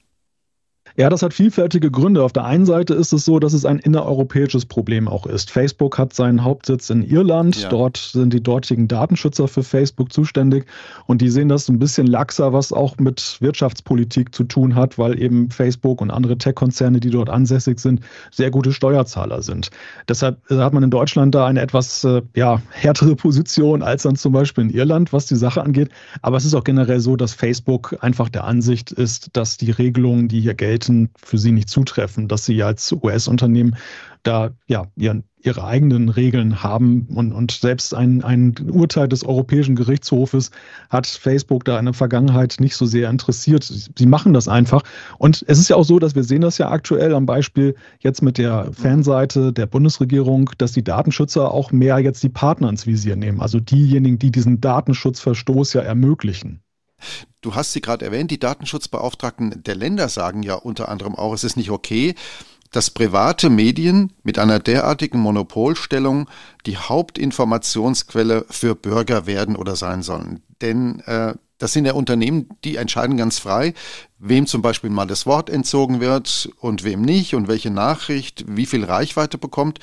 Ja, 0.97 1.09
das 1.09 1.21
hat 1.24 1.33
vielfältige 1.33 1.92
Gründe. 1.92 2.24
Auf 2.24 2.31
der 2.31 2.45
einen 2.45 2.65
Seite 2.65 2.94
ist 2.94 3.12
es 3.12 3.25
so, 3.25 3.39
dass 3.39 3.51
es 3.51 3.65
ein 3.65 3.80
innereuropäisches 3.80 4.65
Problem 4.65 5.09
auch 5.09 5.25
ist. 5.25 5.51
Facebook 5.51 5.97
hat 5.97 6.13
seinen 6.13 6.45
Hauptsitz 6.45 6.89
in 6.89 7.03
Irland. 7.03 7.63
Ja. 7.63 7.69
Dort 7.69 7.97
sind 7.97 8.31
die 8.31 8.42
dortigen 8.42 8.88
Datenschützer 8.88 9.50
für 9.50 9.63
Facebook 9.63 10.13
zuständig 10.13 10.65
und 11.06 11.21
die 11.21 11.27
sehen 11.30 11.50
das 11.50 11.68
ein 11.68 11.80
bisschen 11.80 12.07
laxer, 12.07 12.53
was 12.53 12.71
auch 12.71 12.97
mit 12.97 13.38
Wirtschaftspolitik 13.42 14.33
zu 14.33 14.45
tun 14.45 14.75
hat, 14.75 14.97
weil 14.97 15.21
eben 15.21 15.50
Facebook 15.51 16.00
und 16.00 16.12
andere 16.12 16.38
Tech-Konzerne, 16.38 17.01
die 17.01 17.09
dort 17.09 17.30
ansässig 17.30 17.80
sind, 17.80 18.00
sehr 18.31 18.50
gute 18.50 18.71
Steuerzahler 18.71 19.42
sind. 19.42 19.71
Deshalb 20.07 20.39
äh, 20.50 20.56
hat 20.59 20.74
man 20.74 20.83
in 20.83 20.92
Deutschland 20.92 21.36
da 21.36 21.45
eine 21.45 21.59
etwas 21.59 22.06
äh, 22.06 22.21
ja, 22.36 22.62
härtere 22.69 23.18
Position 23.18 23.83
als 23.83 24.03
dann 24.03 24.15
zum 24.15 24.31
Beispiel 24.31 24.63
in 24.63 24.69
Irland, 24.69 25.12
was 25.12 25.25
die 25.25 25.36
Sache 25.36 25.62
angeht. 25.62 25.89
Aber 26.21 26.38
es 26.38 26.45
ist 26.45 26.53
auch 26.53 26.63
generell 26.63 27.01
so, 27.01 27.18
dass 27.18 27.33
Facebook 27.33 27.97
einfach 28.00 28.30
der 28.30 28.45
Ansicht 28.45 28.94
ist, 28.94 29.31
dass 29.33 29.57
die 29.57 29.71
Regelungen, 29.71 30.30
die 30.30 30.39
hier 30.39 30.53
gelten, 30.53 30.84
Seiten 30.85 31.09
für 31.17 31.37
sie 31.37 31.51
nicht 31.51 31.69
zutreffen, 31.69 32.27
dass 32.27 32.45
sie 32.45 32.63
als 32.63 32.91
US-Unternehmen 32.91 33.75
da 34.23 34.51
ja 34.65 34.87
ihren, 34.95 35.23
ihre 35.39 35.63
eigenen 35.63 36.09
Regeln 36.09 36.63
haben 36.63 37.07
und, 37.13 37.31
und 37.31 37.51
selbst 37.51 37.93
ein, 37.93 38.23
ein 38.23 38.55
Urteil 38.71 39.07
des 39.07 39.23
Europäischen 39.23 39.75
Gerichtshofes 39.75 40.49
hat 40.89 41.05
Facebook 41.05 41.63
da 41.63 41.77
in 41.77 41.85
der 41.85 41.93
Vergangenheit 41.93 42.55
nicht 42.59 42.75
so 42.75 42.87
sehr 42.87 43.09
interessiert. 43.11 43.63
Sie 43.63 44.05
machen 44.07 44.33
das 44.33 44.47
einfach. 44.47 44.81
Und 45.19 45.45
es 45.47 45.59
ist 45.59 45.69
ja 45.69 45.75
auch 45.75 45.83
so, 45.83 45.99
dass 45.99 46.15
wir 46.15 46.23
sehen 46.23 46.41
das 46.41 46.57
ja 46.57 46.71
aktuell 46.71 47.13
am 47.13 47.27
Beispiel 47.27 47.75
jetzt 47.99 48.23
mit 48.23 48.39
der 48.39 48.71
Fanseite 48.73 49.53
der 49.53 49.67
Bundesregierung, 49.67 50.49
dass 50.57 50.71
die 50.71 50.83
Datenschützer 50.83 51.51
auch 51.51 51.71
mehr 51.71 51.99
jetzt 51.99 52.23
die 52.23 52.29
Partner 52.29 52.69
ins 52.69 52.87
Visier 52.87 53.15
nehmen. 53.15 53.41
Also 53.41 53.59
diejenigen, 53.59 54.17
die 54.17 54.31
diesen 54.31 54.59
Datenschutzverstoß 54.59 55.73
ja 55.73 55.81
ermöglichen. 55.81 56.64
Du 57.42 57.53
hast 57.53 57.74
sie 57.74 57.81
gerade 57.81 58.06
erwähnt, 58.06 58.31
die 58.31 58.39
Datenschutzbeauftragten 58.39 59.63
der 59.63 59.75
Länder 59.75 60.09
sagen 60.09 60.44
ja 60.44 60.56
unter 60.56 60.89
anderem 60.89 61.15
auch, 61.15 61.33
es 61.33 61.44
ist 61.44 61.57
nicht 61.57 61.69
okay, 61.69 62.15
dass 62.71 62.89
private 62.89 63.50
Medien 63.50 64.12
mit 64.24 64.39
einer 64.39 64.59
derartigen 64.59 65.19
Monopolstellung 65.19 66.30
die 66.65 66.77
Hauptinformationsquelle 66.77 68.45
für 68.50 68.75
Bürger 68.75 69.27
werden 69.27 69.56
oder 69.56 69.75
sein 69.75 70.01
sollen. 70.03 70.42
Denn 70.62 71.00
äh, 71.01 71.36
das 71.57 71.71
sind 71.71 71.86
ja 71.86 71.94
Unternehmen, 71.94 72.50
die 72.63 72.75
entscheiden 72.75 73.15
ganz 73.15 73.39
frei, 73.39 73.74
wem 74.18 74.45
zum 74.45 74.62
Beispiel 74.62 74.89
mal 74.89 75.06
das 75.06 75.25
Wort 75.25 75.50
entzogen 75.50 76.01
wird 76.01 76.50
und 76.59 76.83
wem 76.83 77.01
nicht 77.01 77.33
und 77.33 77.47
welche 77.47 77.69
Nachricht 77.69 78.44
wie 78.47 78.65
viel 78.65 78.83
Reichweite 78.83 79.38
bekommt 79.38 79.80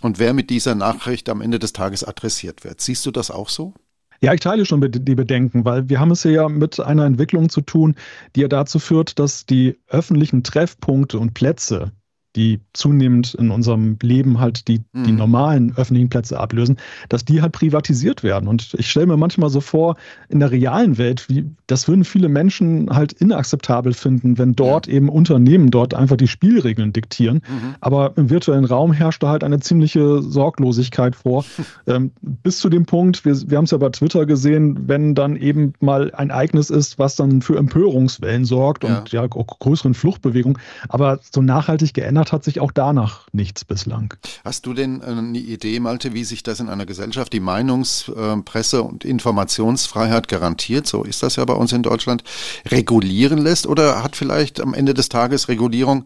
und 0.00 0.18
wer 0.18 0.32
mit 0.32 0.48
dieser 0.48 0.74
Nachricht 0.74 1.28
am 1.28 1.42
Ende 1.42 1.58
des 1.58 1.74
Tages 1.74 2.04
adressiert 2.04 2.64
wird. 2.64 2.80
Siehst 2.80 3.04
du 3.04 3.10
das 3.10 3.30
auch 3.30 3.50
so? 3.50 3.74
Ja, 4.22 4.34
ich 4.34 4.40
teile 4.40 4.66
schon 4.66 4.82
die 4.82 5.14
Bedenken, 5.14 5.64
weil 5.64 5.88
wir 5.88 5.98
haben 5.98 6.10
es 6.10 6.22
hier 6.22 6.32
ja 6.32 6.48
mit 6.48 6.78
einer 6.78 7.06
Entwicklung 7.06 7.48
zu 7.48 7.62
tun, 7.62 7.94
die 8.36 8.40
ja 8.42 8.48
dazu 8.48 8.78
führt, 8.78 9.18
dass 9.18 9.46
die 9.46 9.78
öffentlichen 9.88 10.42
Treffpunkte 10.42 11.18
und 11.18 11.32
Plätze 11.32 11.92
die 12.36 12.60
zunehmend 12.72 13.34
in 13.34 13.50
unserem 13.50 13.98
Leben 14.02 14.38
halt 14.38 14.68
die, 14.68 14.80
mhm. 14.92 15.04
die 15.04 15.12
normalen 15.12 15.74
öffentlichen 15.76 16.08
Plätze 16.08 16.38
ablösen, 16.38 16.76
dass 17.08 17.24
die 17.24 17.42
halt 17.42 17.52
privatisiert 17.52 18.22
werden. 18.22 18.48
Und 18.48 18.74
ich 18.78 18.90
stelle 18.90 19.06
mir 19.06 19.16
manchmal 19.16 19.50
so 19.50 19.60
vor, 19.60 19.96
in 20.28 20.38
der 20.38 20.50
realen 20.50 20.96
Welt, 20.98 21.28
wie, 21.28 21.46
das 21.66 21.88
würden 21.88 22.04
viele 22.04 22.28
Menschen 22.28 22.88
halt 22.90 23.12
inakzeptabel 23.12 23.94
finden, 23.94 24.38
wenn 24.38 24.54
dort 24.54 24.86
ja. 24.86 24.94
eben 24.94 25.08
Unternehmen 25.08 25.70
dort 25.70 25.94
einfach 25.94 26.16
die 26.16 26.28
Spielregeln 26.28 26.92
diktieren. 26.92 27.36
Mhm. 27.48 27.74
Aber 27.80 28.12
im 28.16 28.30
virtuellen 28.30 28.64
Raum 28.64 28.92
herrscht 28.92 29.22
da 29.22 29.30
halt 29.30 29.42
eine 29.42 29.58
ziemliche 29.58 30.22
Sorglosigkeit 30.22 31.16
vor. 31.16 31.44
ähm, 31.86 32.12
bis 32.20 32.58
zu 32.58 32.68
dem 32.68 32.86
Punkt, 32.86 33.24
wir, 33.24 33.36
wir 33.50 33.58
haben 33.58 33.64
es 33.64 33.72
ja 33.72 33.78
bei 33.78 33.88
Twitter 33.88 34.24
gesehen, 34.24 34.88
wenn 34.88 35.14
dann 35.16 35.34
eben 35.36 35.72
mal 35.80 36.12
ein 36.14 36.30
Ereignis 36.30 36.70
ist, 36.70 36.98
was 36.98 37.16
dann 37.16 37.42
für 37.42 37.56
Empörungswellen 37.58 38.44
sorgt 38.44 38.84
ja. 38.84 38.98
und 38.98 39.12
ja 39.12 39.24
auch 39.24 39.58
größeren 39.58 39.94
Fluchtbewegungen, 39.94 40.58
aber 40.88 41.18
so 41.32 41.42
nachhaltig 41.42 41.92
geändert 41.94 42.19
verändert 42.20 42.32
hat 42.32 42.44
sich 42.44 42.60
auch 42.60 42.72
danach 42.72 43.26
nichts 43.32 43.64
bislang. 43.64 44.14
Hast 44.44 44.66
du 44.66 44.74
denn 44.74 45.00
äh, 45.00 45.04
eine 45.06 45.38
Idee, 45.38 45.80
Malte, 45.80 46.12
wie 46.12 46.24
sich 46.24 46.42
das 46.42 46.60
in 46.60 46.68
einer 46.68 46.86
Gesellschaft, 46.86 47.32
die 47.32 47.40
Meinungs-, 47.40 48.08
äh, 48.08 48.42
Presse- 48.42 48.82
und 48.82 49.04
Informationsfreiheit 49.04 50.28
garantiert, 50.28 50.86
so 50.86 51.04
ist 51.04 51.22
das 51.22 51.36
ja 51.36 51.44
bei 51.44 51.54
uns 51.54 51.72
in 51.72 51.82
Deutschland, 51.82 52.22
regulieren 52.66 53.38
lässt? 53.38 53.66
Oder 53.66 54.02
hat 54.02 54.16
vielleicht 54.16 54.60
am 54.60 54.74
Ende 54.74 54.94
des 54.94 55.08
Tages 55.08 55.48
Regulierung 55.48 56.04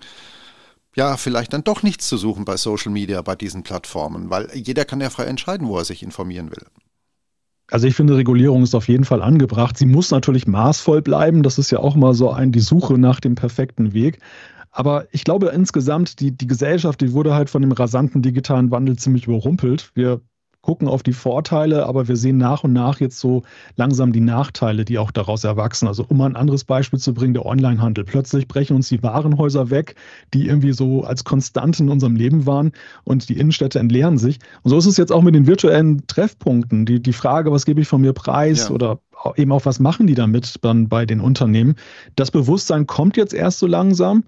ja, 0.97 1.17
vielleicht 1.17 1.53
dann 1.53 1.65
doch 1.65 1.83
nichts 1.83 2.09
zu 2.09 2.17
suchen 2.17 2.45
bei 2.45 2.57
Social 2.57 2.93
Media, 2.93 3.21
bei 3.21 3.35
diesen 3.35 3.65
Plattformen, 3.65 4.31
weil 4.31 4.49
jeder 4.55 4.85
kann 4.85 5.01
ja 5.01 5.11
frei 5.11 5.25
entscheiden, 5.25 5.67
wo 5.67 5.77
er 5.77 5.85
sich 5.85 6.05
informieren 6.05 6.53
will. 6.53 6.65
Also 7.71 7.89
ich 7.89 7.97
finde, 7.97 8.17
Regulierung 8.17 8.63
ist 8.63 8.77
auf 8.77 8.87
jeden 8.87 9.05
Fall 9.05 9.21
angebracht. 9.21 9.77
Sie 9.77 9.87
muss 9.87 10.13
natürlich 10.13 10.47
maßvoll 10.47 11.03
bleiben. 11.03 11.43
Das 11.43 11.59
ist 11.59 11.73
ja 11.73 11.81
auch 11.81 11.97
mal 11.97 12.15
so 12.15 12.31
ein, 12.31 12.53
die 12.53 12.61
Suche 12.61 12.99
nach 12.99 13.19
dem 13.19 13.35
perfekten 13.35 13.93
Weg. 13.93 14.21
Aber 14.77 15.07
ich 15.13 15.23
glaube 15.23 15.51
insgesamt, 15.51 16.19
die, 16.19 16.33
die 16.33 16.49
Gesellschaft, 16.49 17.01
die 17.01 17.13
wurde 17.13 17.33
halt 17.33 17.49
von 17.49 17.63
dem 17.63 17.71
rasanten 17.71 18.23
digitalen 18.23 18.73
Wandel 18.73 18.97
ziemlich 18.97 19.29
überrumpelt. 19.29 19.93
Wir 19.95 20.21
gucken 20.63 20.89
auf 20.89 21.05
die 21.05 21.13
Vorteile, 21.13 21.87
aber 21.87 22.09
wir 22.09 22.17
sehen 22.17 22.39
nach 22.39 22.65
und 22.65 22.73
nach 22.73 22.99
jetzt 22.99 23.21
so 23.21 23.43
langsam 23.77 24.13
die 24.13 24.21
Nachteile, 24.21 24.85
die 24.85 24.99
auch 24.99 25.13
daraus 25.13 25.45
erwachsen. 25.45 25.87
Also 25.87 26.05
um 26.09 26.21
ein 26.23 26.35
anderes 26.35 26.65
Beispiel 26.65 26.99
zu 26.99 27.15
bringen, 27.15 27.35
der 27.35 27.47
Onlinehandel. 27.47 28.03
Plötzlich 28.03 28.49
brechen 28.49 28.75
uns 28.75 28.89
die 28.89 29.01
Warenhäuser 29.01 29.71
weg, 29.71 29.95
die 30.33 30.49
irgendwie 30.49 30.73
so 30.73 31.05
als 31.05 31.23
Konstant 31.23 31.79
in 31.79 31.89
unserem 31.89 32.17
Leben 32.17 32.45
waren 32.45 32.73
und 33.05 33.29
die 33.29 33.39
Innenstädte 33.39 33.79
entleeren 33.79 34.19
sich. 34.19 34.41
Und 34.63 34.71
so 34.71 34.79
ist 34.79 34.87
es 34.87 34.97
jetzt 34.97 35.13
auch 35.13 35.23
mit 35.23 35.37
den 35.37 35.47
virtuellen 35.47 36.05
Treffpunkten. 36.09 36.85
Die, 36.85 37.01
die 37.01 37.13
Frage, 37.13 37.53
was 37.53 37.65
gebe 37.65 37.81
ich 37.81 37.87
von 37.87 38.01
mir 38.01 38.13
preis 38.13 38.71
ja. 38.71 38.75
oder 38.75 38.99
eben 39.37 39.53
auch, 39.53 39.67
was 39.67 39.79
machen 39.79 40.09
die 40.09 40.17
damit 40.17 40.57
dann 40.63 40.89
bei 40.89 41.07
den 41.07 41.21
Unternehmen? 41.21 41.77
Das 42.17 42.33
Bewusstsein 42.33 42.89
kommt 42.89 43.17
jetzt 43.17 43.35
erst 43.35 43.61
so 43.61 43.69
langsam. 43.69 44.25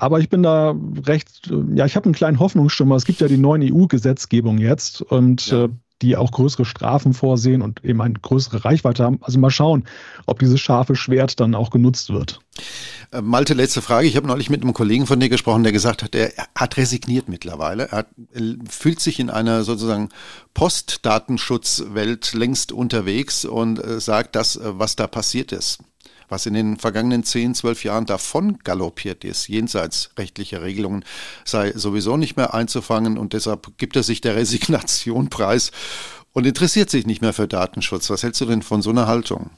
Aber 0.00 0.18
ich 0.20 0.28
bin 0.28 0.42
da 0.42 0.74
recht, 1.06 1.52
ja, 1.74 1.84
ich 1.84 1.96
habe 1.96 2.06
einen 2.06 2.14
kleinen 2.14 2.38
Hoffnungsschimmer. 2.38 2.96
Es 2.96 3.04
gibt 3.04 3.20
ja 3.20 3.28
die 3.28 3.36
neuen 3.36 3.62
EU-Gesetzgebung 3.62 4.58
jetzt 4.58 5.02
und 5.02 5.46
ja. 5.48 5.64
äh, 5.64 5.68
die 6.02 6.16
auch 6.16 6.32
größere 6.32 6.64
Strafen 6.64 7.12
vorsehen 7.12 7.60
und 7.60 7.84
eben 7.84 8.00
eine 8.00 8.14
größere 8.14 8.64
Reichweite 8.64 9.04
haben. 9.04 9.18
Also 9.20 9.38
mal 9.38 9.50
schauen, 9.50 9.84
ob 10.26 10.38
dieses 10.38 10.60
scharfe 10.60 10.96
Schwert 10.96 11.40
dann 11.40 11.54
auch 11.54 11.70
genutzt 11.70 12.10
wird. 12.10 12.40
Äh, 13.12 13.20
Malte, 13.20 13.54
letzte 13.54 13.82
Frage. 13.82 14.06
Ich 14.06 14.16
habe 14.16 14.26
neulich 14.26 14.48
mit 14.48 14.62
einem 14.62 14.72
Kollegen 14.72 15.06
von 15.06 15.20
dir 15.20 15.28
gesprochen, 15.28 15.62
der 15.62 15.72
gesagt 15.72 16.02
hat, 16.02 16.14
er 16.14 16.32
hat 16.54 16.76
resigniert 16.78 17.28
mittlerweile. 17.28 17.90
Er, 17.90 17.98
hat, 17.98 18.08
er 18.32 18.54
fühlt 18.68 19.00
sich 19.00 19.20
in 19.20 19.28
einer 19.28 19.64
sozusagen 19.64 20.08
Postdatenschutzwelt 20.54 22.32
längst 22.32 22.72
unterwegs 22.72 23.44
und 23.44 23.84
äh, 23.84 24.00
sagt, 24.00 24.36
das, 24.36 24.56
äh, 24.56 24.60
was 24.78 24.96
da 24.96 25.06
passiert 25.06 25.52
ist, 25.52 25.80
was 26.30 26.46
in 26.46 26.54
den 26.54 26.76
vergangenen 26.78 27.24
10, 27.24 27.54
12 27.54 27.84
Jahren 27.84 28.06
davon 28.06 28.58
galoppiert 28.64 29.24
ist, 29.24 29.48
jenseits 29.48 30.10
rechtlicher 30.18 30.62
Regelungen, 30.62 31.04
sei 31.44 31.72
sowieso 31.72 32.16
nicht 32.16 32.36
mehr 32.36 32.54
einzufangen 32.54 33.18
und 33.18 33.32
deshalb 33.32 33.76
gibt 33.78 33.96
er 33.96 34.02
sich 34.02 34.20
der 34.20 34.36
Resignation 34.36 35.28
preis 35.28 35.72
und 36.32 36.46
interessiert 36.46 36.90
sich 36.90 37.06
nicht 37.06 37.22
mehr 37.22 37.32
für 37.32 37.48
Datenschutz. 37.48 38.08
Was 38.10 38.22
hältst 38.22 38.40
du 38.40 38.46
denn 38.46 38.62
von 38.62 38.82
so 38.82 38.90
einer 38.90 39.06
Haltung? 39.06 39.50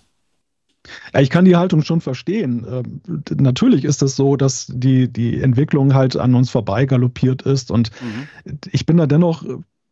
Ja, 1.14 1.20
ich 1.20 1.30
kann 1.30 1.44
die 1.44 1.56
Haltung 1.56 1.82
schon 1.82 2.00
verstehen. 2.00 2.66
Ähm, 2.68 3.22
natürlich 3.36 3.84
ist 3.84 4.02
es 4.02 4.16
so, 4.16 4.36
dass 4.36 4.66
die, 4.68 5.12
die 5.12 5.40
Entwicklung 5.40 5.94
halt 5.94 6.16
an 6.16 6.34
uns 6.34 6.50
vorbei 6.50 6.86
galoppiert 6.86 7.42
ist. 7.42 7.70
Und 7.70 7.90
mhm. 8.00 8.58
ich 8.72 8.84
bin 8.84 8.96
da 8.96 9.06
dennoch 9.06 9.44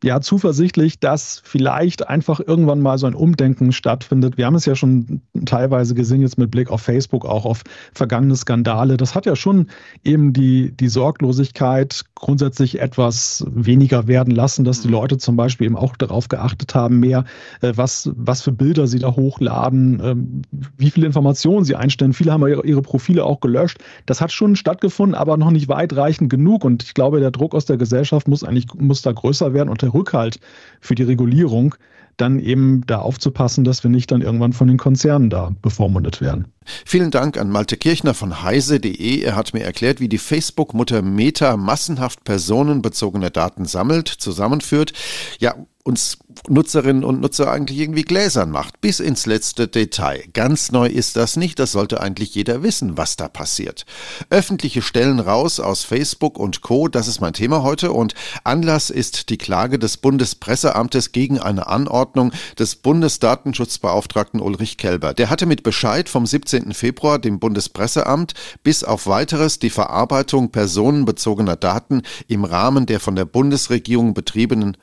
ja 0.02 0.21
zuversichtlich, 0.21 0.99
dass 0.99 1.42
vielleicht 1.45 2.09
einfach 2.09 2.40
irgendwann 2.40 2.80
mal 2.80 2.99
so 2.99 3.07
ein 3.07 3.14
Umdenken 3.14 3.73
stattfindet. 3.73 4.38
Wir 4.38 4.47
haben 4.47 4.54
es 4.54 4.64
ja 4.64 4.75
schon 4.75 5.21
teilweise 5.45 5.95
gesehen, 5.95 6.23
jetzt 6.23 6.38
mit 6.38 6.50
Blick 6.50 6.71
auf 6.71 6.83
Facebook, 6.83 7.26
auch 7.26 7.45
auf 7.45 7.62
vergangene 7.92 8.37
Skandale. 8.37 8.97
Das 8.97 9.14
hat 9.14 9.26
ja 9.26 9.37
schon 9.37 9.66
eben 10.04 10.33
die, 10.33 10.73
die 10.73 10.88
Sorglosigkeit 10.88 12.04
grundsätzlich 12.14 12.80
etwas 12.80 13.45
weniger 13.50 14.07
werden 14.09 14.35
lassen, 14.35 14.64
dass 14.64 14.80
die 14.80 14.88
mhm. 14.88 14.95
Leute 14.95 15.19
zum 15.19 15.37
Beispiel 15.37 15.66
eben 15.66 15.76
auch 15.76 15.97
darauf 15.97 16.28
geachtet 16.28 16.75
haben, 16.75 17.00
mehr, 17.00 17.25
äh, 17.61 17.73
was, 17.76 18.11
was 18.16 18.42
für 18.42 18.52
Bilder 18.52 18.87
sie 18.87 18.99
da 18.99 19.14
hochladen, 19.14 20.00
ähm, 20.02 20.42
wie 20.78 20.90
viele 20.90 21.07
Informationen 21.07 21.64
sie 21.64 21.76
einstellen. 21.76 22.12
Viele 22.12 22.33
haben 22.33 22.47
ihre, 22.47 22.64
ihre 22.64 22.83
Profile 22.83 23.25
auch 23.25 23.40
gelöscht. 23.40 23.78
Das 24.07 24.21
hat 24.21 24.33
schon 24.33 24.57
stattgefunden, 24.57 25.14
aber 25.14 25.37
noch 25.37 25.50
nicht 25.50 25.69
weitreichend 25.69 26.30
genug. 26.30 26.64
Und 26.64 26.83
ich 26.83 26.95
glaube, 26.95 27.21
der 27.21 27.30
Druck 27.30 27.54
aus 27.54 27.66
der 27.66 27.76
Gesellschaft 27.76 28.28
muss 28.28 28.45
eigentlich 28.45 28.73
muss 28.75 29.02
da 29.02 29.12
größer 29.12 29.52
werden. 29.52 29.69
Und 29.69 29.89
Rückhalt 29.92 30.40
für 30.80 30.94
die 30.94 31.02
Regulierung, 31.02 31.75
dann 32.20 32.38
eben 32.38 32.82
da 32.87 32.99
aufzupassen, 32.99 33.64
dass 33.64 33.82
wir 33.82 33.90
nicht 33.90 34.11
dann 34.11 34.20
irgendwann 34.20 34.52
von 34.52 34.68
den 34.68 34.76
Konzernen 34.76 35.30
da 35.30 35.52
bevormundet 35.62 36.20
werden. 36.20 36.49
Vielen 36.85 37.11
Dank 37.11 37.38
an 37.38 37.50
Malte 37.50 37.76
Kirchner 37.76 38.14
von 38.14 38.42
heise.de. 38.42 39.23
Er 39.23 39.37
hat 39.37 39.54
mir 39.54 39.64
erklärt, 39.64 40.00
wie 40.00 40.09
die 40.09 40.18
Facebook-Mutter 40.18 41.02
Meta 41.02 41.56
massenhaft 41.56 42.25
personenbezogene 42.25 43.30
Daten 43.30 43.64
sammelt, 43.64 44.09
zusammenführt, 44.09 44.92
ja, 45.38 45.54
uns 45.90 46.18
Nutzerinnen 46.49 47.04
und 47.04 47.20
Nutzer 47.20 47.50
eigentlich 47.50 47.80
irgendwie 47.80 48.02
gläsern 48.02 48.50
macht, 48.50 48.80
bis 48.80 49.00
ins 49.00 49.26
letzte 49.26 49.66
Detail. 49.66 50.23
Ganz 50.32 50.70
neu 50.70 50.87
ist 50.87 51.16
das 51.16 51.37
nicht, 51.37 51.59
das 51.59 51.73
sollte 51.73 52.00
eigentlich 52.00 52.35
jeder 52.35 52.62
wissen, 52.62 52.97
was 52.97 53.16
da 53.16 53.28
passiert. 53.28 53.85
Öffentliche 54.30 54.80
Stellen 54.80 55.18
raus 55.18 55.59
aus 55.59 55.82
Facebook 55.82 56.38
und 56.38 56.62
Co., 56.62 56.88
das 56.88 57.09
ist 57.09 57.20
mein 57.20 57.32
Thema 57.32 57.62
heute 57.62 57.92
und 57.92 58.14
Anlass 58.44 58.90
ist 58.90 59.28
die 59.28 59.38
Klage 59.38 59.78
des 59.78 59.97
Bundespresseamtes 59.97 61.11
gegen 61.12 61.40
eine 61.40 61.66
Anordnung 61.66 62.32
des 62.59 62.76
Bundesdatenschutzbeauftragten 62.76 64.40
Ulrich 64.40 64.76
Kelber. 64.76 65.12
Der 65.12 65.30
hatte 65.30 65.47
mit 65.47 65.64
Bescheid 65.64 66.09
vom 66.09 66.26
17. 66.26 66.73
Februar 66.73 67.18
dem 67.18 67.40
Bundespresseamt 67.40 68.35
bis 68.62 68.85
auf 68.85 69.09
weiteres 69.09 69.59
die 69.59 69.70
Verarbeitung 69.70 70.50
personenbezogener 70.50 71.56
Daten 71.56 72.02
im 72.28 72.44
Rahmen 72.44 72.87
der 72.87 73.00
von 73.00 73.16
der 73.16 73.25
Bundesregierung 73.25 74.14
betriebenen 74.14 74.76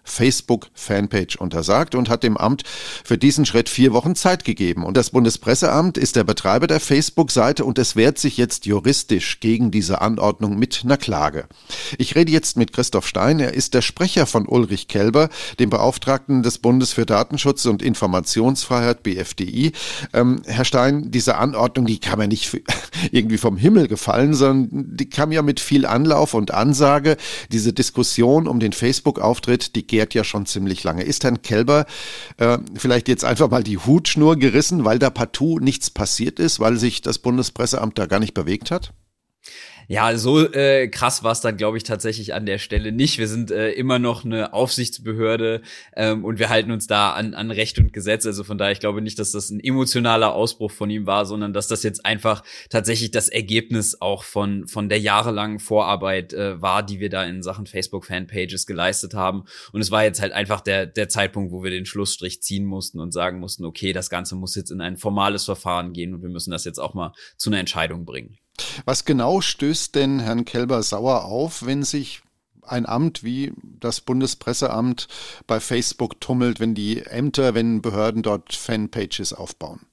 Facebook-Fanpage 0.97 1.35
untersagt 1.37 1.95
und 1.95 2.09
hat 2.09 2.23
dem 2.23 2.37
Amt 2.37 2.63
für 3.03 3.17
diesen 3.17 3.45
Schritt 3.45 3.69
vier 3.69 3.93
Wochen 3.93 4.15
Zeit 4.15 4.43
gegeben. 4.43 4.83
Und 4.83 4.97
das 4.97 5.11
Bundespresseamt 5.11 5.97
ist 5.97 6.15
der 6.15 6.23
Betreiber 6.23 6.67
der 6.67 6.79
Facebook-Seite 6.79 7.65
und 7.65 7.77
es 7.77 7.95
wehrt 7.95 8.17
sich 8.17 8.37
jetzt 8.37 8.65
juristisch 8.65 9.39
gegen 9.39 9.71
diese 9.71 10.01
Anordnung 10.01 10.57
mit 10.57 10.81
einer 10.83 10.97
Klage. 10.97 11.45
Ich 11.97 12.15
rede 12.15 12.31
jetzt 12.31 12.57
mit 12.57 12.73
Christoph 12.73 13.07
Stein. 13.07 13.39
Er 13.39 13.53
ist 13.53 13.73
der 13.73 13.81
Sprecher 13.81 14.25
von 14.25 14.47
Ulrich 14.47 14.87
Kelber, 14.87 15.29
dem 15.59 15.69
Beauftragten 15.69 16.43
des 16.43 16.57
Bundes 16.57 16.93
für 16.93 17.05
Datenschutz 17.05 17.65
und 17.65 17.81
Informationsfreiheit 17.81 19.03
BFDI. 19.03 19.71
Ähm, 20.13 20.41
Herr 20.45 20.65
Stein, 20.65 21.11
diese 21.11 21.37
Anordnung, 21.37 21.85
die 21.85 21.99
kam 21.99 22.21
ja 22.21 22.27
nicht 22.27 22.57
irgendwie 23.11 23.37
vom 23.37 23.57
Himmel 23.57 23.87
gefallen, 23.87 24.33
sondern 24.33 24.95
die 24.95 25.09
kam 25.09 25.31
ja 25.31 25.41
mit 25.41 25.59
viel 25.59 25.85
Anlauf 25.85 26.33
und 26.33 26.53
Ansage. 26.53 27.17
Diese 27.51 27.73
Diskussion 27.73 28.47
um 28.47 28.59
den 28.59 28.73
Facebook-Auftritt, 28.73 29.75
die 29.75 29.85
gärt 29.85 30.13
ja 30.13 30.23
schon 30.23 30.45
ziemlich 30.45 30.76
lange. 30.83 31.03
Ist 31.03 31.23
Herrn 31.23 31.41
Kelber 31.41 31.85
äh, 32.37 32.57
vielleicht 32.75 33.07
jetzt 33.07 33.23
einfach 33.23 33.49
mal 33.49 33.63
die 33.63 33.77
Hutschnur 33.77 34.37
gerissen, 34.37 34.85
weil 34.85 34.99
da 34.99 35.09
partout 35.09 35.59
nichts 35.59 35.89
passiert 35.89 36.39
ist, 36.39 36.59
weil 36.59 36.77
sich 36.77 37.01
das 37.01 37.19
Bundespresseamt 37.19 37.97
da 37.97 38.05
gar 38.05 38.19
nicht 38.19 38.33
bewegt 38.33 38.71
hat? 38.71 38.93
Ja, 39.89 40.17
so 40.17 40.51
äh, 40.51 40.89
krass 40.89 41.23
war 41.23 41.31
es 41.31 41.39
dann, 41.39 41.55
glaube 41.55 41.77
ich, 41.77 41.83
tatsächlich 41.83 42.33
an 42.33 42.45
der 42.45 42.57
Stelle 42.57 42.91
nicht. 42.91 43.19
Wir 43.19 43.27
sind 43.29 43.51
äh, 43.51 43.71
immer 43.71 43.99
noch 43.99 44.25
eine 44.25 44.51
Aufsichtsbehörde 44.51 45.61
ähm, 45.95 46.25
und 46.25 46.39
wir 46.39 46.49
halten 46.49 46.71
uns 46.71 46.87
da 46.87 47.11
an, 47.11 47.33
an 47.33 47.51
Recht 47.51 47.79
und 47.79 47.93
Gesetz. 47.93 48.25
Also 48.25 48.43
von 48.43 48.57
daher, 48.57 48.73
ich 48.73 48.81
glaube 48.81 49.01
nicht, 49.01 49.17
dass 49.17 49.31
das 49.31 49.49
ein 49.49 49.61
emotionaler 49.61 50.33
Ausbruch 50.33 50.71
von 50.71 50.89
ihm 50.89 51.07
war, 51.07 51.25
sondern 51.25 51.53
dass 51.53 51.69
das 51.69 51.83
jetzt 51.83 52.05
einfach 52.05 52.43
tatsächlich 52.69 53.11
das 53.11 53.29
Ergebnis 53.29 54.01
auch 54.01 54.25
von, 54.25 54.67
von 54.67 54.89
der 54.89 54.99
jahrelangen 54.99 55.59
Vorarbeit 55.59 56.33
äh, 56.33 56.61
war, 56.61 56.83
die 56.83 56.99
wir 56.99 57.09
da 57.09 57.23
in 57.23 57.41
Sachen 57.41 57.65
Facebook-Fanpages 57.65 58.65
geleistet 58.65 59.13
haben. 59.13 59.45
Und 59.71 59.79
es 59.79 59.89
war 59.89 60.03
jetzt 60.03 60.21
halt 60.21 60.33
einfach 60.33 60.59
der, 60.59 60.85
der 60.85 61.07
Zeitpunkt, 61.07 61.53
wo 61.53 61.63
wir 61.63 61.71
den 61.71 61.85
Schlussstrich 61.85 62.41
ziehen 62.41 62.65
mussten 62.65 62.99
und 62.99 63.13
sagen 63.13 63.39
mussten, 63.39 63.63
okay, 63.63 63.93
das 63.93 64.09
Ganze 64.09 64.35
muss 64.35 64.53
jetzt 64.55 64.71
in 64.71 64.81
ein 64.81 64.97
formales 64.97 65.45
Verfahren 65.45 65.93
gehen 65.93 66.13
und 66.13 66.23
wir 66.23 66.29
müssen 66.29 66.51
das 66.51 66.65
jetzt 66.65 66.79
auch 66.79 66.93
mal 66.93 67.13
zu 67.37 67.49
einer 67.49 67.59
Entscheidung 67.59 68.03
bringen. 68.03 68.37
Was 68.85 69.05
genau 69.05 69.41
stößt 69.41 69.95
denn 69.95 70.19
Herrn 70.19 70.45
Kelber 70.45 70.83
sauer 70.83 71.25
auf, 71.25 71.65
wenn 71.65 71.83
sich 71.83 72.21
ein 72.61 72.85
Amt 72.85 73.23
wie 73.23 73.53
das 73.79 74.01
Bundespresseamt 74.01 75.07
bei 75.47 75.59
Facebook 75.59 76.19
tummelt, 76.21 76.59
wenn 76.59 76.75
die 76.75 77.01
Ämter, 77.01 77.53
wenn 77.53 77.81
Behörden 77.81 78.23
dort 78.23 78.53
Fanpages 78.53 79.33
aufbauen? 79.33 79.86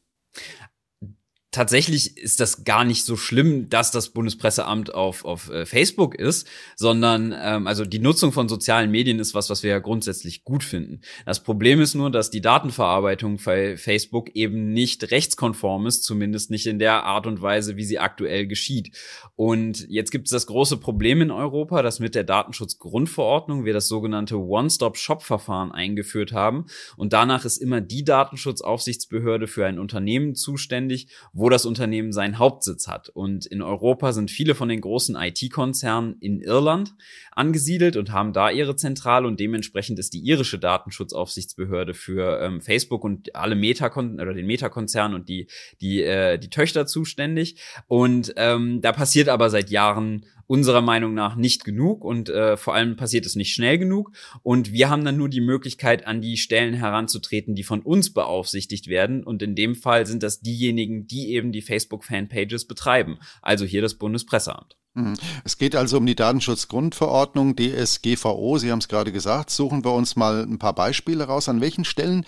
Tatsächlich 1.55 2.17
ist 2.17 2.41
das 2.41 2.65
gar 2.65 2.85
nicht 2.85 3.05
so 3.05 3.17
schlimm, 3.17 3.69
dass 3.69 3.93
das 3.93 4.09
Bundespresseamt 4.09 4.93
auf, 4.93 5.25
auf 5.25 5.51
äh, 5.51 5.65
Facebook 5.67 6.17
ist, 6.17 6.49
sondern 6.75 7.33
ähm, 7.41 7.69
also 7.69 7.85
die 7.85 8.01
Nutzung 8.01 8.33
von 8.33 8.49
sozialen 8.49 8.91
Medien 8.91 9.21
ist 9.21 9.35
was, 9.35 9.51
was 9.51 9.63
wir 9.63 9.71
ja 9.71 9.79
grundsätzlich 9.79 10.43
gut 10.43 10.65
finden. 10.65 11.01
Das 11.27 11.45
Problem 11.45 11.81
ist 11.81 11.95
nur, 11.95 12.11
dass 12.11 12.31
die 12.31 12.41
Datenverarbeitung 12.41 13.39
bei 13.45 13.77
Facebook 13.77 14.35
eben 14.35 14.73
nicht 14.73 15.13
rechtskonform 15.13 15.87
ist, 15.87 16.03
zumindest 16.03 16.51
nicht 16.51 16.67
in 16.67 16.81
der 16.81 17.05
Art 17.05 17.27
und 17.27 17.41
Weise, 17.41 17.77
wie 17.77 17.85
sie 17.85 18.01
aktuell 18.01 18.49
geschieht. 18.49 18.97
Und 19.37 19.87
jetzt 19.89 20.11
gibt 20.11 20.27
es 20.27 20.33
das 20.33 20.49
große 20.49 20.79
Problem 20.79 21.23
in 21.23 21.31
Europa, 21.31 21.83
dass 21.83 22.01
mit 22.01 22.17
der 22.17 22.25
Datenschutzgrundverordnung 22.25 23.65
wir 23.65 23.73
das 23.73 23.87
sogenannte 23.87 24.39
One-Stop-Shop-Verfahren 24.39 25.71
eingeführt 25.71 26.33
haben. 26.33 26.67
Und 26.97 27.13
danach 27.13 27.45
ist 27.45 27.59
immer 27.59 27.81
die 27.81 28.05
Datenschutzaufsichtsbehörde 28.05 29.47
für 29.47 29.67
ein 29.67 29.79
Unternehmen 29.79 30.35
zuständig, 30.35 31.07
wo 31.33 31.44
wo 31.45 31.51
das 31.51 31.67
Unternehmen 31.67 32.11
seinen 32.11 32.39
Hauptsitz 32.39 32.89
hat. 32.89 33.11
Und 33.11 33.45
in 33.45 33.61
Europa 33.61 34.15
sind 34.15 34.31
viele 34.31 34.55
von 34.55 34.71
den 34.71 34.81
großen 34.81 35.15
IT-Konzernen 35.15 36.17
in 36.21 36.41
Irland 36.41 36.95
angesiedelt 37.33 37.99
und 37.99 38.13
haben 38.13 38.33
da 38.33 38.49
ihre 38.49 38.77
Zentrale 38.77 39.29
und 39.29 39.39
dementsprechend 39.39 39.99
ist 39.99 40.15
die 40.15 40.21
irische 40.21 40.59
Datenschutzaufsichtsbehörde 40.59 41.93
für 41.93 42.41
ähm, 42.41 42.63
Facebook 42.63 43.05
und 43.05 43.37
alle 43.37 43.57
Meta 43.57 43.95
oder 43.95 44.33
den 44.33 44.47
Meta-Konzern 44.47 45.13
und 45.13 45.29
die 45.29 45.47
die 45.83 46.03
äh, 46.03 46.39
die 46.39 46.49
Töchter 46.49 46.87
zuständig. 46.87 47.61
Und 47.89 48.33
ähm, 48.39 48.81
da 48.81 48.93
passiert 48.93 49.29
aber 49.29 49.51
seit 49.51 49.69
Jahren 49.69 50.25
unserer 50.47 50.81
Meinung 50.81 51.15
nach 51.15 51.37
nicht 51.37 51.65
genug 51.65 52.05
und 52.05 52.29
äh, 52.29 52.57
vor 52.57 52.75
allem 52.75 52.97
passiert 52.97 53.27
es 53.27 53.37
nicht 53.37 53.53
schnell 53.53 53.79
genug. 53.79 54.13
Und 54.43 54.73
wir 54.73 54.91
haben 54.91 55.05
dann 55.05 55.17
nur 55.17 55.29
die 55.29 55.41
Möglichkeit, 55.41 56.07
an 56.07 56.21
die 56.21 56.37
Stellen 56.37 56.75
heranzutreten, 56.75 57.55
die 57.55 57.63
von 57.63 57.81
uns 57.81 58.13
beaufsichtigt 58.13 58.89
werden. 58.89 59.25
Und 59.25 59.43
in 59.43 59.55
dem 59.55 59.75
Fall 59.75 60.07
sind 60.07 60.23
das 60.23 60.41
diejenigen, 60.41 61.07
die 61.07 61.33
eben 61.33 61.53
die 61.53 61.63
Facebook-Fanpages 61.63 62.67
betreiben. 62.67 63.19
Also 63.43 63.65
hier 63.65 63.83
das 63.83 63.95
Bundespresseamt. 63.95 64.77
Mhm. 64.95 65.15
Es 65.43 65.59
geht 65.59 65.75
also 65.75 65.99
um 65.99 66.07
die 66.07 66.15
Datenschutzgrundverordnung 66.15 67.57
DSGVO. 67.57 68.59
Sie 68.59 68.71
haben 68.71 68.79
es 68.79 68.89
gerade 68.89 69.13
gesagt. 69.13 69.51
Suchen 69.51 69.85
wir 69.85 69.93
uns 69.93 70.15
mal 70.17 70.43
ein 70.43 70.59
paar 70.59 70.75
Beispiele 70.75 71.25
raus. 71.25 71.49
An 71.49 71.61
welchen 71.61 71.85
Stellen 71.85 72.25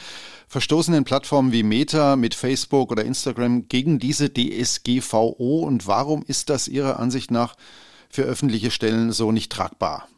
verstoßen 0.49 0.93
denn 0.93 1.05
Plattformen 1.05 1.53
wie 1.53 1.63
Meta 1.63 2.17
mit 2.17 2.35
Facebook 2.35 2.91
oder 2.91 3.05
Instagram 3.05 3.69
gegen 3.69 3.99
diese 3.99 4.33
DSGVO 4.33 5.61
und 5.61 5.87
warum 5.87 6.25
ist 6.27 6.51
das 6.51 6.69
Ihrer 6.69 6.99
Ansicht 6.99 7.31
nach 7.31 7.57
für 8.17 8.23
öffentliche 8.23 8.71
Stellen 8.71 9.13
so 9.13 9.31
nicht 9.31 9.53
tragbar. 9.53 10.09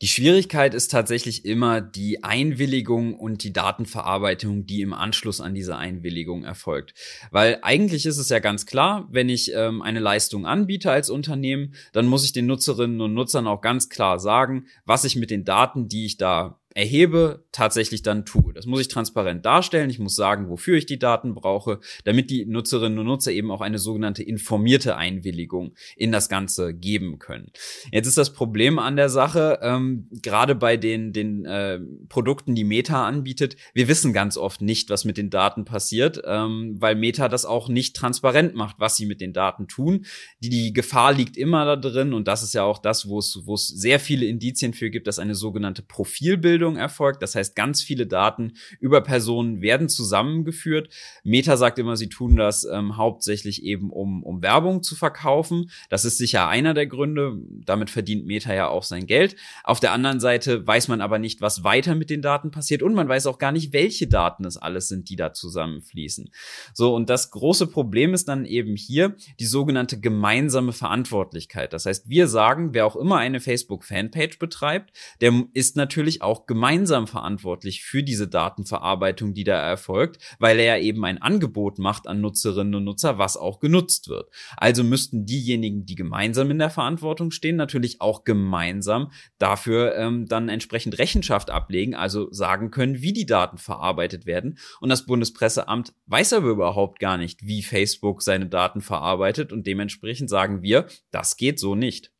Die 0.00 0.08
Schwierigkeit 0.08 0.72
ist 0.72 0.90
tatsächlich 0.90 1.44
immer 1.44 1.82
die 1.82 2.24
Einwilligung 2.24 3.14
und 3.14 3.42
die 3.42 3.52
Datenverarbeitung, 3.52 4.64
die 4.64 4.80
im 4.80 4.94
Anschluss 4.94 5.42
an 5.42 5.52
diese 5.52 5.76
Einwilligung 5.76 6.42
erfolgt. 6.42 6.94
Weil 7.30 7.58
eigentlich 7.60 8.06
ist 8.06 8.16
es 8.16 8.30
ja 8.30 8.38
ganz 8.38 8.64
klar, 8.64 9.08
wenn 9.10 9.28
ich 9.28 9.52
ähm, 9.54 9.82
eine 9.82 10.00
Leistung 10.00 10.46
anbiete 10.46 10.90
als 10.90 11.10
Unternehmen, 11.10 11.74
dann 11.92 12.06
muss 12.06 12.24
ich 12.24 12.32
den 12.32 12.46
Nutzerinnen 12.46 13.00
und 13.02 13.12
Nutzern 13.12 13.46
auch 13.46 13.60
ganz 13.60 13.90
klar 13.90 14.18
sagen, 14.18 14.66
was 14.86 15.04
ich 15.04 15.16
mit 15.16 15.30
den 15.30 15.44
Daten, 15.44 15.88
die 15.88 16.06
ich 16.06 16.16
da 16.16 16.59
erhebe, 16.74 17.44
tatsächlich 17.52 18.02
dann 18.02 18.24
tue. 18.24 18.52
Das 18.52 18.66
muss 18.66 18.80
ich 18.80 18.88
transparent 18.88 19.44
darstellen. 19.44 19.90
Ich 19.90 19.98
muss 19.98 20.14
sagen, 20.14 20.48
wofür 20.48 20.76
ich 20.76 20.86
die 20.86 20.98
Daten 20.98 21.34
brauche, 21.34 21.80
damit 22.04 22.30
die 22.30 22.46
Nutzerinnen 22.46 22.98
und 22.98 23.06
Nutzer 23.06 23.32
eben 23.32 23.50
auch 23.50 23.60
eine 23.60 23.78
sogenannte 23.78 24.22
informierte 24.22 24.96
Einwilligung 24.96 25.74
in 25.96 26.12
das 26.12 26.28
Ganze 26.28 26.72
geben 26.72 27.18
können. 27.18 27.50
Jetzt 27.90 28.06
ist 28.06 28.18
das 28.18 28.32
Problem 28.32 28.78
an 28.78 28.96
der 28.96 29.08
Sache, 29.08 29.58
ähm, 29.62 30.08
gerade 30.22 30.54
bei 30.54 30.76
den, 30.76 31.12
den 31.12 31.44
äh, 31.44 31.80
Produkten, 32.08 32.54
die 32.54 32.64
Meta 32.64 33.06
anbietet, 33.06 33.56
wir 33.74 33.88
wissen 33.88 34.12
ganz 34.12 34.36
oft 34.36 34.62
nicht, 34.62 34.90
was 34.90 35.04
mit 35.04 35.16
den 35.16 35.30
Daten 35.30 35.64
passiert, 35.64 36.22
ähm, 36.24 36.76
weil 36.78 36.94
Meta 36.94 37.28
das 37.28 37.44
auch 37.44 37.68
nicht 37.68 37.96
transparent 37.96 38.54
macht, 38.54 38.76
was 38.78 38.96
sie 38.96 39.06
mit 39.06 39.20
den 39.20 39.32
Daten 39.32 39.66
tun. 39.66 40.06
Die, 40.38 40.50
die 40.50 40.72
Gefahr 40.72 41.12
liegt 41.12 41.36
immer 41.36 41.64
da 41.64 41.74
drin 41.76 42.12
und 42.12 42.28
das 42.28 42.44
ist 42.44 42.54
ja 42.54 42.62
auch 42.62 42.78
das, 42.78 43.08
wo 43.08 43.18
es, 43.18 43.40
wo 43.44 43.54
es 43.54 43.66
sehr 43.66 43.98
viele 43.98 44.26
Indizien 44.26 44.72
für 44.72 44.90
gibt, 44.90 45.08
dass 45.08 45.18
eine 45.18 45.34
sogenannte 45.34 45.82
Profilbildung 45.82 46.59
Ausbildung 46.60 46.76
erfolgt. 46.76 47.22
Das 47.22 47.34
heißt, 47.34 47.56
ganz 47.56 47.82
viele 47.82 48.06
Daten 48.06 48.52
über 48.80 49.00
Personen 49.00 49.62
werden 49.62 49.88
zusammengeführt. 49.88 50.92
Meta 51.24 51.56
sagt 51.56 51.78
immer, 51.78 51.96
sie 51.96 52.08
tun 52.08 52.36
das 52.36 52.64
ähm, 52.64 52.96
hauptsächlich 52.96 53.62
eben, 53.62 53.90
um, 53.90 54.22
um 54.22 54.42
Werbung 54.42 54.82
zu 54.82 54.94
verkaufen. 54.94 55.70
Das 55.88 56.04
ist 56.04 56.18
sicher 56.18 56.48
einer 56.48 56.74
der 56.74 56.86
Gründe. 56.86 57.38
Damit 57.64 57.88
verdient 57.88 58.26
Meta 58.26 58.52
ja 58.52 58.68
auch 58.68 58.82
sein 58.82 59.06
Geld. 59.06 59.36
Auf 59.64 59.80
der 59.80 59.92
anderen 59.92 60.20
Seite 60.20 60.66
weiß 60.66 60.88
man 60.88 61.00
aber 61.00 61.18
nicht, 61.18 61.40
was 61.40 61.64
weiter 61.64 61.94
mit 61.94 62.10
den 62.10 62.20
Daten 62.20 62.50
passiert 62.50 62.82
und 62.82 62.94
man 62.94 63.08
weiß 63.08 63.26
auch 63.26 63.38
gar 63.38 63.52
nicht, 63.52 63.72
welche 63.72 64.06
Daten 64.06 64.44
es 64.44 64.58
alles 64.58 64.88
sind, 64.88 65.08
die 65.08 65.16
da 65.16 65.32
zusammenfließen. 65.32 66.30
So, 66.74 66.94
und 66.94 67.08
das 67.08 67.30
große 67.30 67.68
Problem 67.68 68.12
ist 68.12 68.28
dann 68.28 68.44
eben 68.44 68.76
hier 68.76 69.16
die 69.38 69.46
sogenannte 69.46 69.98
gemeinsame 69.98 70.72
Verantwortlichkeit. 70.72 71.72
Das 71.72 71.86
heißt, 71.86 72.08
wir 72.08 72.28
sagen, 72.28 72.74
wer 72.74 72.84
auch 72.84 72.96
immer 72.96 73.16
eine 73.16 73.40
Facebook-Fanpage 73.40 74.38
betreibt, 74.38 74.92
der 75.20 75.30
ist 75.54 75.76
natürlich 75.76 76.22
auch 76.22 76.46
gemeinsam 76.50 77.06
verantwortlich 77.06 77.84
für 77.84 78.02
diese 78.02 78.26
Datenverarbeitung, 78.26 79.34
die 79.34 79.44
da 79.44 79.54
erfolgt, 79.54 80.18
weil 80.40 80.58
er 80.58 80.78
ja 80.78 80.82
eben 80.82 81.04
ein 81.04 81.22
Angebot 81.22 81.78
macht 81.78 82.08
an 82.08 82.20
Nutzerinnen 82.20 82.74
und 82.74 82.82
Nutzer, 82.82 83.18
was 83.18 83.36
auch 83.36 83.60
genutzt 83.60 84.08
wird. 84.08 84.30
Also 84.56 84.82
müssten 84.82 85.26
diejenigen, 85.26 85.86
die 85.86 85.94
gemeinsam 85.94 86.50
in 86.50 86.58
der 86.58 86.70
Verantwortung 86.70 87.30
stehen, 87.30 87.54
natürlich 87.54 88.00
auch 88.00 88.24
gemeinsam 88.24 89.12
dafür 89.38 89.94
ähm, 89.94 90.26
dann 90.26 90.48
entsprechend 90.48 90.98
Rechenschaft 90.98 91.50
ablegen, 91.50 91.94
also 91.94 92.26
sagen 92.32 92.72
können, 92.72 93.00
wie 93.00 93.12
die 93.12 93.26
Daten 93.26 93.56
verarbeitet 93.56 94.26
werden. 94.26 94.58
Und 94.80 94.88
das 94.88 95.06
Bundespresseamt 95.06 95.94
weiß 96.06 96.32
aber 96.32 96.48
überhaupt 96.48 96.98
gar 96.98 97.16
nicht, 97.16 97.46
wie 97.46 97.62
Facebook 97.62 98.22
seine 98.22 98.46
Daten 98.46 98.80
verarbeitet 98.80 99.52
und 99.52 99.68
dementsprechend 99.68 100.28
sagen 100.28 100.62
wir, 100.62 100.88
das 101.12 101.36
geht 101.36 101.60
so 101.60 101.76
nicht. 101.76 102.10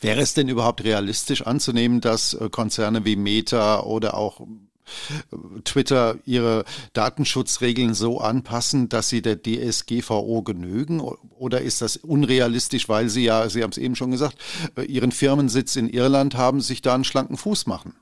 Wäre 0.00 0.20
es 0.20 0.34
denn 0.34 0.48
überhaupt 0.48 0.84
realistisch 0.84 1.42
anzunehmen, 1.46 2.00
dass 2.00 2.34
äh, 2.34 2.48
Konzerne 2.50 3.04
wie 3.04 3.16
Meta 3.16 3.80
oder 3.80 4.14
auch 4.14 4.40
äh, 4.40 5.60
Twitter 5.64 6.18
ihre 6.24 6.64
Datenschutzregeln 6.92 7.94
so 7.94 8.20
anpassen, 8.20 8.88
dass 8.88 9.08
sie 9.08 9.22
der 9.22 9.40
DSGVO 9.42 10.42
genügen? 10.42 11.00
Oder 11.00 11.60
ist 11.60 11.82
das 11.82 11.96
unrealistisch, 11.96 12.88
weil 12.88 13.08
sie 13.08 13.24
ja, 13.24 13.48
Sie 13.48 13.62
haben 13.62 13.70
es 13.70 13.78
eben 13.78 13.96
schon 13.96 14.10
gesagt, 14.10 14.36
äh, 14.76 14.82
ihren 14.82 15.12
Firmensitz 15.12 15.76
in 15.76 15.88
Irland 15.88 16.34
haben, 16.34 16.60
sich 16.60 16.82
da 16.82 16.94
einen 16.94 17.04
schlanken 17.04 17.36
Fuß 17.36 17.66
machen? 17.66 17.94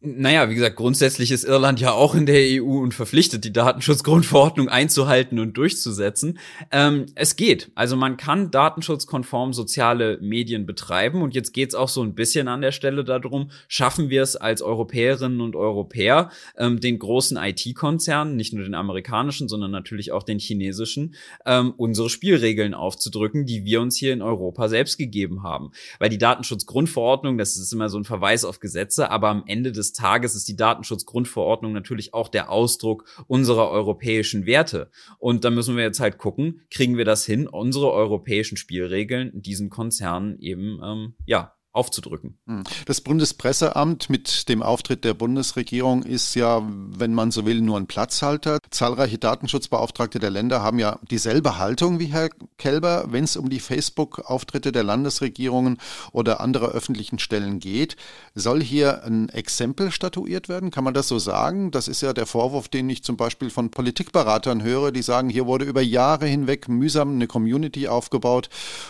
Naja, 0.00 0.50
wie 0.50 0.54
gesagt, 0.54 0.76
grundsätzlich 0.76 1.30
ist 1.30 1.44
Irland 1.44 1.80
ja 1.80 1.92
auch 1.92 2.14
in 2.14 2.26
der 2.26 2.62
EU 2.62 2.78
und 2.80 2.92
verpflichtet, 2.92 3.44
die 3.44 3.52
Datenschutzgrundverordnung 3.52 4.68
einzuhalten 4.68 5.38
und 5.38 5.56
durchzusetzen. 5.56 6.38
Ähm, 6.70 7.06
es 7.14 7.36
geht. 7.36 7.70
Also 7.74 7.96
man 7.96 8.16
kann 8.16 8.50
datenschutzkonform 8.50 9.52
soziale 9.52 10.18
Medien 10.20 10.66
betreiben 10.66 11.22
und 11.22 11.34
jetzt 11.34 11.52
geht's 11.52 11.74
auch 11.74 11.88
so 11.88 12.02
ein 12.02 12.14
bisschen 12.14 12.48
an 12.48 12.60
der 12.60 12.72
Stelle 12.72 13.04
darum, 13.04 13.50
schaffen 13.68 14.10
wir 14.10 14.22
es 14.22 14.36
als 14.36 14.60
Europäerinnen 14.60 15.40
und 15.40 15.56
Europäer, 15.56 16.30
ähm, 16.58 16.80
den 16.80 16.98
großen 16.98 17.38
IT-Konzernen, 17.38 18.36
nicht 18.36 18.52
nur 18.52 18.64
den 18.64 18.74
amerikanischen, 18.74 19.48
sondern 19.48 19.70
natürlich 19.70 20.12
auch 20.12 20.22
den 20.22 20.38
chinesischen, 20.38 21.14
ähm, 21.46 21.72
unsere 21.76 22.10
Spielregeln 22.10 22.74
aufzudrücken, 22.74 23.46
die 23.46 23.64
wir 23.64 23.80
uns 23.80 23.96
hier 23.96 24.12
in 24.12 24.20
Europa 24.20 24.68
selbst 24.68 24.98
gegeben 24.98 25.42
haben. 25.42 25.70
Weil 25.98 26.10
die 26.10 26.18
Datenschutzgrundverordnung, 26.18 27.38
das 27.38 27.56
ist 27.56 27.72
immer 27.72 27.88
so 27.88 27.98
ein 27.98 28.04
Verweis 28.04 28.44
auf 28.44 28.60
Gesetze, 28.60 29.10
aber 29.10 29.28
am 29.28 29.44
Ende 29.46 29.69
des 29.72 29.92
Tages 29.92 30.34
ist 30.34 30.48
die 30.48 30.56
Datenschutzgrundverordnung 30.56 31.72
natürlich 31.72 32.14
auch 32.14 32.28
der 32.28 32.50
Ausdruck 32.50 33.04
unserer 33.26 33.70
europäischen 33.70 34.46
Werte. 34.46 34.90
Und 35.18 35.44
da 35.44 35.50
müssen 35.50 35.76
wir 35.76 35.84
jetzt 35.84 36.00
halt 36.00 36.18
gucken, 36.18 36.62
kriegen 36.70 36.96
wir 36.96 37.04
das 37.04 37.24
hin, 37.24 37.46
unsere 37.46 37.92
europäischen 37.92 38.56
Spielregeln 38.56 39.30
diesen 39.34 39.70
Konzernen 39.70 40.38
eben 40.40 40.80
ähm, 40.82 41.14
ja 41.26 41.54
aufzudrücken. 41.72 42.36
Hm. 42.46 42.64
Das 42.86 43.00
Bundespresseamt 43.00 44.10
mit 44.10 44.48
dem 44.48 44.62
Auftritt 44.62 45.04
der 45.04 45.14
Bundesregierung 45.14 46.02
ist 46.02 46.34
ja, 46.34 46.62
wenn 46.66 47.14
man 47.14 47.30
so 47.30 47.46
will, 47.46 47.60
nur 47.60 47.76
ein 47.76 47.86
Platzhalter. 47.86 48.58
Zahlreiche 48.70 49.18
Datenschutzbeauftragte 49.18 50.18
der 50.18 50.30
Länder 50.30 50.62
haben 50.62 50.80
ja 50.80 50.98
dieselbe 51.10 51.58
Haltung 51.58 52.00
wie 52.00 52.06
Herr 52.06 52.28
Kelber, 52.58 53.04
wenn 53.10 53.22
es 53.22 53.36
um 53.36 53.50
die 53.50 53.60
Facebook-Auftritte 53.60 54.72
der 54.72 54.82
Landesregierungen 54.82 55.78
oder 56.10 56.40
anderer 56.40 56.70
öffentlichen 56.70 57.20
Stellen 57.20 57.60
geht. 57.60 57.96
Soll 58.34 58.62
hier 58.62 59.04
ein 59.04 59.28
Exempel 59.28 59.92
statuiert 59.92 60.48
werden? 60.48 60.72
Kann 60.72 60.84
man 60.84 60.94
das 60.94 61.06
so 61.06 61.20
sagen? 61.20 61.70
Das 61.70 61.86
ist 61.86 62.00
ja 62.00 62.12
der 62.12 62.26
Vorwurf, 62.26 62.68
den 62.68 62.90
ich 62.90 63.04
zum 63.04 63.16
Beispiel 63.16 63.50
von 63.50 63.70
Politikberatern 63.70 64.64
höre, 64.64 64.90
die 64.90 65.02
sagen, 65.02 65.28
hier 65.28 65.46
wurde 65.46 65.66
über 65.66 65.82
Jahre 65.82 66.26
hinweg 66.26 66.68
mühsam 66.68 67.12
eine 67.12 67.28
Community 67.28 67.86
aufgebaut 67.86 68.48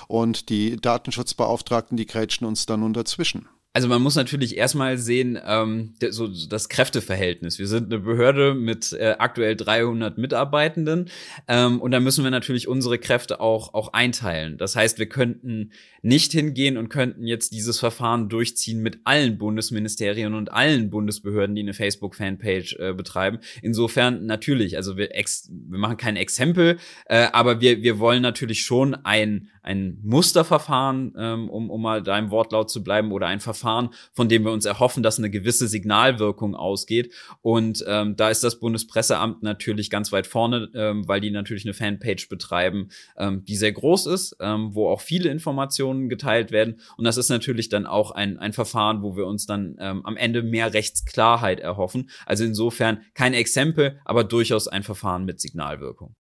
und 0.09 0.49
die 0.49 0.77
Datenschutzbeauftragten, 0.77 1.99
die 1.99 2.07
grätschen 2.07 2.47
uns 2.47 2.70
da 2.71 2.77
nun 2.77 2.93
dazwischen? 2.93 3.49
Also 3.73 3.87
man 3.87 4.03
muss 4.03 4.17
natürlich 4.17 4.57
erstmal 4.57 4.99
sehen, 4.99 5.39
ähm, 5.47 5.95
so 6.11 6.27
das 6.27 6.69
Kräfteverhältnis. 6.69 7.61
Wir 7.61 7.69
sind 7.69 7.85
eine 7.85 8.01
Behörde 8.03 8.53
mit 8.53 8.93
äh, 8.93 9.15
aktuell 9.21 9.55
300 9.55 10.19
Mitarbeitenden 10.19 11.09
ähm, 11.47 11.81
und 11.81 11.93
da 11.93 12.01
müssen 12.01 12.25
wir 12.25 12.33
natürlich 12.33 12.67
unsere 12.67 12.99
Kräfte 12.99 13.39
auch 13.39 13.73
auch 13.73 13.93
einteilen. 13.93 14.59
Das 14.59 14.75
heißt, 14.75 14.99
wir 14.99 15.09
könnten 15.09 15.71
nicht 16.03 16.33
hingehen 16.33 16.77
und 16.79 16.89
könnten 16.89 17.29
jetzt 17.29 17.53
dieses 17.53 17.79
Verfahren 17.79 18.29
durchziehen 18.29 18.81
mit 18.81 19.03
allen 19.05 19.39
Bundesministerien 19.39 20.35
und 20.35 20.51
allen 20.51 20.91
Bundesbehörden, 20.91 21.55
die 21.55 21.63
eine 21.63 21.75
Facebook-Fanpage 21.75 22.75
äh, 22.81 22.93
betreiben. 22.93 23.39
Insofern 23.63 24.27
natürlich, 24.27 24.79
also 24.79 24.97
wir, 24.97 25.15
ex 25.15 25.49
wir 25.49 25.79
machen 25.79 25.97
kein 25.97 26.17
Exempel, 26.17 26.79
äh, 27.07 27.29
aber 27.33 27.61
wir 27.61 27.83
wir 27.83 28.01
wollen 28.01 28.23
natürlich 28.23 28.63
schon 28.63 28.97
ein 29.05 29.49
ein 29.63 29.99
Musterverfahren, 30.03 31.15
ähm, 31.17 31.51
um, 31.51 31.71
um 31.71 31.83
mal 31.83 32.03
da 32.03 32.19
im 32.19 32.31
Wortlaut 32.31 32.71
zu 32.71 32.83
bleiben, 32.83 33.13
oder 33.13 33.27
ein 33.27 33.41
Verfahren, 33.41 33.91
von 34.13 34.29
dem 34.29 34.45
wir 34.45 34.53
uns 34.53 34.65
erhoffen, 34.65 35.03
dass 35.03 35.19
eine 35.19 35.31
gewisse 35.31 35.69
Signalwirkung 35.69 36.55
ausgeht. 36.55 37.13
Und 37.43 37.85
ähm, 37.87 38.17
da 38.17 38.31
ist 38.31 38.45
das 38.45 38.61
Bundespresseamt 38.61 39.43
natürlich 39.43 39.91
ganz 39.91 40.13
weit 40.13 40.27
vorne, 40.27 40.69
ähm, 40.75 41.07
weil 41.09 41.21
die 41.21 41.31
natürlich 41.31 41.65
eine 41.65 41.75
Fanpage 41.75 42.29
betreiben, 42.29 42.89
ähm, 43.17 43.45
die 43.45 43.57
sehr 43.57 43.73
groß 43.73 44.07
ist, 44.07 44.37
ähm, 44.41 44.75
wo 44.75 44.89
auch 44.89 45.01
viele 45.01 45.31
Informationen 45.31 46.09
geteilt 46.09 46.51
werden. 46.51 46.81
Und 46.97 47.05
das 47.05 47.17
ist 47.17 47.29
natürlich 47.29 47.69
dann 47.69 47.87
auch 47.87 48.11
ein, 48.11 48.39
ein 48.39 48.53
Verfahren, 48.53 49.03
wo 49.03 49.17
wir 49.17 49.27
uns 49.27 49.47
dann 49.47 49.77
ähm, 49.79 50.05
am 50.05 50.17
Ende 50.17 50.43
mehr 50.43 50.73
Rechtsklarheit 50.73 51.61
erhoffen. 51.61 52.11
Also 52.27 52.45
insofern 52.45 53.03
kein 53.15 53.35
Exempel, 53.35 54.01
aber 54.05 54.25
durchaus 54.25 54.69
ein 54.69 54.83
Verfahren 54.83 55.25
mit 55.25 55.41
Signalwirkung. 55.41 56.15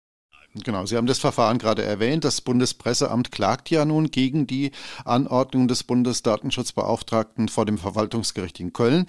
Genau, 0.54 0.86
Sie 0.86 0.96
haben 0.96 1.06
das 1.06 1.18
Verfahren 1.18 1.58
gerade 1.58 1.84
erwähnt. 1.84 2.24
Das 2.24 2.40
Bundespresseamt 2.40 3.30
klagt 3.30 3.70
ja 3.70 3.84
nun 3.84 4.10
gegen 4.10 4.46
die 4.46 4.72
Anordnung 5.04 5.68
des 5.68 5.84
Bundesdatenschutzbeauftragten 5.84 7.48
vor 7.48 7.66
dem 7.66 7.78
Verwaltungsgericht 7.78 8.58
in 8.58 8.72
Köln. 8.72 9.06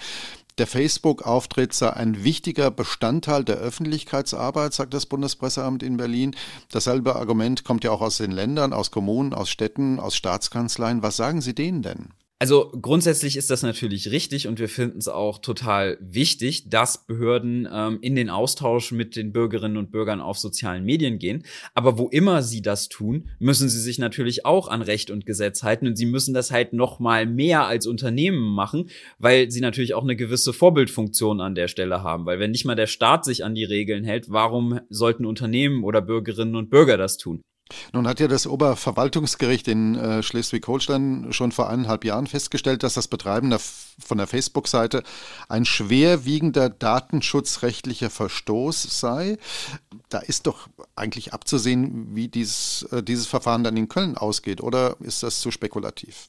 Der 0.57 0.67
Facebook-Auftritt 0.67 1.73
sei 1.73 1.93
ein 1.93 2.25
wichtiger 2.25 2.69
Bestandteil 2.69 3.45
der 3.45 3.55
Öffentlichkeitsarbeit, 3.55 4.73
sagt 4.73 4.93
das 4.93 5.05
Bundespresseamt 5.05 5.81
in 5.83 5.95
Berlin. 5.95 6.35
Dasselbe 6.69 7.15
Argument 7.15 7.63
kommt 7.63 7.85
ja 7.85 7.91
auch 7.91 8.01
aus 8.01 8.17
den 8.17 8.31
Ländern, 8.31 8.73
aus 8.73 8.91
Kommunen, 8.91 9.33
aus 9.33 9.49
Städten, 9.49 10.01
aus 10.01 10.17
Staatskanzleien. 10.17 11.01
Was 11.01 11.15
sagen 11.15 11.39
Sie 11.39 11.55
denen 11.55 11.81
denn? 11.81 12.09
Also 12.41 12.71
grundsätzlich 12.81 13.35
ist 13.35 13.49
das 13.49 13.63
natürlich 13.63 14.11
richtig 14.11 14.47
und 14.47 14.59
wir 14.59 14.69
finden 14.69 14.99
es 14.99 15.09
auch 15.09 15.39
total 15.39 15.97
wichtig, 15.99 16.69
dass 16.69 17.05
Behörden 17.05 17.67
ähm, 17.69 17.97
in 17.99 18.15
den 18.15 18.29
Austausch 18.29 18.93
mit 18.93 19.17
den 19.17 19.33
Bürgerinnen 19.33 19.75
und 19.75 19.91
Bürgern 19.91 20.21
auf 20.21 20.39
sozialen 20.39 20.85
Medien 20.85 21.19
gehen. 21.19 21.43
Aber 21.73 21.97
wo 21.97 22.07
immer 22.07 22.41
sie 22.41 22.61
das 22.61 22.87
tun, 22.87 23.27
müssen 23.39 23.67
sie 23.67 23.81
sich 23.81 23.99
natürlich 23.99 24.45
auch 24.45 24.69
an 24.69 24.81
Recht 24.81 25.11
und 25.11 25.25
Gesetz 25.25 25.63
halten 25.63 25.85
und 25.85 25.97
sie 25.97 26.05
müssen 26.05 26.33
das 26.33 26.49
halt 26.49 26.71
noch 26.71 26.99
mal 26.99 27.25
mehr 27.25 27.65
als 27.65 27.85
Unternehmen 27.85 28.55
machen, 28.55 28.89
weil 29.17 29.51
sie 29.51 29.59
natürlich 29.59 29.93
auch 29.93 30.03
eine 30.03 30.15
gewisse 30.15 30.53
Vorbildfunktion 30.53 31.41
an 31.41 31.55
der 31.55 31.67
Stelle 31.67 32.03
haben. 32.03 32.25
Weil 32.25 32.39
wenn 32.39 32.51
nicht 32.51 32.63
mal 32.63 32.75
der 32.75 32.87
Staat 32.87 33.25
sich 33.25 33.43
an 33.43 33.53
die 33.53 33.65
Regeln 33.65 34.05
hält, 34.05 34.29
warum 34.29 34.79
sollten 34.89 35.25
Unternehmen 35.25 35.83
oder 35.83 36.01
Bürgerinnen 36.01 36.55
und 36.55 36.69
Bürger 36.69 36.95
das 36.95 37.17
tun? 37.17 37.41
Nun 37.93 38.07
hat 38.07 38.19
ja 38.19 38.27
das 38.27 38.47
Oberverwaltungsgericht 38.47 39.67
in 39.67 39.95
äh, 39.95 40.23
Schleswig-Holstein 40.23 41.27
schon 41.31 41.51
vor 41.51 41.69
eineinhalb 41.69 42.05
Jahren 42.05 42.27
festgestellt, 42.27 42.83
dass 42.83 42.95
das 42.95 43.07
Betreiben 43.07 43.49
der, 43.49 43.59
von 43.59 44.17
der 44.17 44.27
Facebook-Seite 44.27 45.03
ein 45.47 45.65
schwerwiegender 45.65 46.69
datenschutzrechtlicher 46.69 48.09
Verstoß 48.09 48.99
sei. 48.99 49.37
Da 50.09 50.19
ist 50.19 50.47
doch 50.47 50.67
eigentlich 50.95 51.33
abzusehen, 51.33 52.15
wie 52.15 52.27
dieses, 52.27 52.83
äh, 52.91 53.03
dieses 53.03 53.27
Verfahren 53.27 53.63
dann 53.63 53.77
in 53.77 53.89
Köln 53.89 54.17
ausgeht, 54.17 54.61
oder 54.61 54.97
ist 55.01 55.23
das 55.23 55.39
zu 55.39 55.51
spekulativ? 55.51 56.27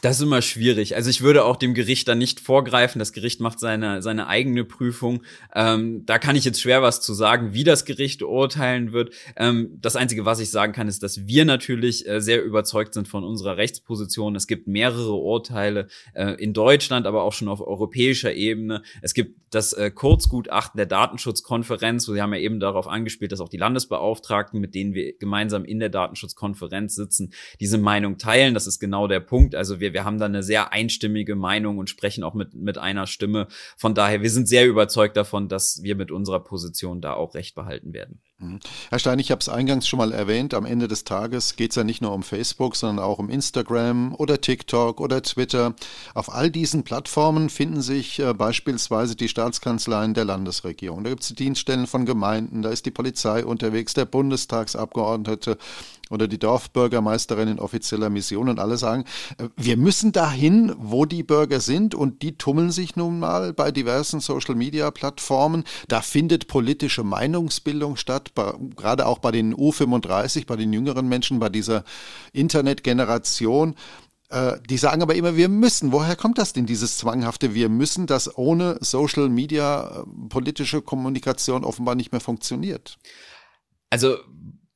Das 0.00 0.16
ist 0.16 0.22
immer 0.22 0.40
schwierig. 0.40 0.96
Also 0.96 1.10
ich 1.10 1.20
würde 1.20 1.44
auch 1.44 1.56
dem 1.56 1.74
Gericht 1.74 2.08
dann 2.08 2.18
nicht 2.18 2.40
vorgreifen. 2.40 2.98
Das 2.98 3.12
Gericht 3.12 3.40
macht 3.40 3.60
seine, 3.60 4.00
seine 4.00 4.26
eigene 4.26 4.64
Prüfung. 4.64 5.22
Ähm, 5.54 6.06
da 6.06 6.18
kann 6.18 6.36
ich 6.36 6.44
jetzt 6.44 6.60
schwer 6.60 6.82
was 6.82 7.00
zu 7.02 7.12
sagen, 7.12 7.52
wie 7.52 7.64
das 7.64 7.84
Gericht 7.84 8.22
urteilen 8.22 8.92
wird. 8.92 9.12
Ähm, 9.36 9.78
das 9.80 9.96
Einzige, 9.96 10.24
was 10.24 10.40
ich 10.40 10.50
sagen 10.50 10.72
kann, 10.72 10.88
ist, 10.88 11.02
dass 11.02 11.26
wir 11.26 11.44
natürlich 11.44 12.08
äh, 12.08 12.20
sehr 12.20 12.42
überzeugt 12.42 12.94
sind 12.94 13.08
von 13.08 13.24
unserer 13.24 13.58
Rechtsposition. 13.58 14.36
Es 14.36 14.46
gibt 14.46 14.68
mehrere 14.68 15.14
Urteile 15.14 15.88
äh, 16.14 16.32
in 16.42 16.54
Deutschland, 16.54 17.06
aber 17.06 17.22
auch 17.22 17.34
schon 17.34 17.48
auf 17.48 17.60
europäischer 17.60 18.32
Ebene. 18.32 18.82
Es 19.02 19.12
gibt 19.12 19.38
das 19.50 19.72
äh, 19.74 19.90
Kurzgutachten 19.90 20.78
der 20.78 20.86
Datenschutzkonferenz. 20.86 22.08
Wir 22.08 22.22
haben 22.22 22.34
ja 22.34 22.40
eben 22.40 22.60
darauf 22.60 22.86
angespielt, 22.86 23.32
dass 23.32 23.40
auch 23.40 23.48
die 23.48 23.56
Landesbeauftragten, 23.56 24.60
mit 24.60 24.74
denen 24.74 24.94
wir 24.94 25.16
gemeinsam 25.18 25.64
in 25.64 25.78
der 25.78 25.88
Datenschutzkonferenz 25.88 26.94
sitzen, 26.94 27.32
diese 27.60 27.78
Meinung 27.78 28.18
teilen. 28.18 28.54
Das 28.54 28.66
ist 28.66 28.78
genau 28.78 29.08
der 29.08 29.20
Punkt. 29.20 29.54
Also 29.58 29.80
wir, 29.80 29.92
wir 29.92 30.04
haben 30.04 30.18
da 30.18 30.24
eine 30.24 30.42
sehr 30.42 30.72
einstimmige 30.72 31.36
Meinung 31.36 31.78
und 31.78 31.90
sprechen 31.90 32.24
auch 32.24 32.34
mit, 32.34 32.54
mit 32.54 32.78
einer 32.78 33.06
Stimme. 33.06 33.48
Von 33.76 33.94
daher, 33.94 34.22
wir 34.22 34.30
sind 34.30 34.48
sehr 34.48 34.66
überzeugt 34.66 35.16
davon, 35.16 35.48
dass 35.48 35.82
wir 35.82 35.96
mit 35.96 36.10
unserer 36.10 36.40
Position 36.40 37.00
da 37.00 37.12
auch 37.12 37.34
recht 37.34 37.54
behalten 37.54 37.92
werden. 37.92 38.20
Mhm. 38.38 38.60
Herr 38.90 38.98
Stein, 38.98 39.18
ich 39.18 39.30
habe 39.30 39.40
es 39.40 39.48
eingangs 39.48 39.88
schon 39.88 39.98
mal 39.98 40.12
erwähnt, 40.12 40.54
am 40.54 40.64
Ende 40.64 40.86
des 40.86 41.04
Tages 41.04 41.56
geht 41.56 41.70
es 41.70 41.76
ja 41.76 41.84
nicht 41.84 42.00
nur 42.00 42.12
um 42.12 42.22
Facebook, 42.22 42.76
sondern 42.76 43.04
auch 43.04 43.18
um 43.18 43.30
Instagram 43.30 44.14
oder 44.14 44.40
TikTok 44.40 45.00
oder 45.00 45.22
Twitter. 45.22 45.74
Auf 46.14 46.32
all 46.32 46.50
diesen 46.50 46.84
Plattformen 46.84 47.50
finden 47.50 47.82
sich 47.82 48.20
äh, 48.20 48.32
beispielsweise 48.34 49.16
die 49.16 49.28
Staatskanzleien 49.28 50.14
der 50.14 50.24
Landesregierung. 50.24 51.02
Da 51.02 51.10
gibt 51.10 51.22
es 51.22 51.28
die 51.28 51.34
Dienststellen 51.34 51.88
von 51.88 52.06
Gemeinden, 52.06 52.62
da 52.62 52.70
ist 52.70 52.86
die 52.86 52.92
Polizei 52.92 53.44
unterwegs, 53.44 53.94
der 53.94 54.04
Bundestagsabgeordnete 54.04 55.58
oder 56.10 56.28
die 56.28 56.38
Dorfbürgermeisterin 56.38 57.48
in 57.48 57.58
offizieller 57.58 58.10
Mission 58.10 58.48
und 58.48 58.58
alle 58.58 58.76
sagen, 58.76 59.04
äh, 59.38 59.48
wir 59.56 59.76
müssen 59.76 60.12
dahin, 60.12 60.74
wo 60.78 61.04
die 61.04 61.22
Bürger 61.22 61.60
sind 61.60 61.94
und 61.94 62.22
die 62.22 62.36
tummeln 62.36 62.70
sich 62.70 62.96
nun 62.96 63.18
mal 63.18 63.52
bei 63.52 63.70
diversen 63.70 64.20
Social-Media-Plattformen. 64.20 65.64
Da 65.88 66.00
findet 66.00 66.48
politische 66.48 67.04
Meinungsbildung 67.04 67.96
statt, 67.96 68.32
bei, 68.34 68.52
gerade 68.76 69.06
auch 69.06 69.18
bei 69.18 69.30
den 69.30 69.54
U35, 69.54 70.46
bei 70.46 70.56
den 70.56 70.72
jüngeren 70.72 71.08
Menschen, 71.08 71.38
bei 71.38 71.48
dieser 71.48 71.84
Internetgeneration. 72.32 73.74
Äh, 74.30 74.58
die 74.68 74.76
sagen 74.76 75.02
aber 75.02 75.14
immer, 75.14 75.36
wir 75.36 75.48
müssen. 75.48 75.92
Woher 75.92 76.16
kommt 76.16 76.38
das 76.38 76.52
denn, 76.52 76.66
dieses 76.66 76.98
zwanghafte 76.98 77.54
Wir 77.54 77.68
müssen, 77.68 78.06
das 78.06 78.36
ohne 78.36 78.78
Social 78.80 79.28
Media 79.28 80.02
äh, 80.02 80.28
politische 80.28 80.82
Kommunikation 80.82 81.64
offenbar 81.64 81.94
nicht 81.94 82.12
mehr 82.12 82.20
funktioniert? 82.20 82.98
Also 83.90 84.18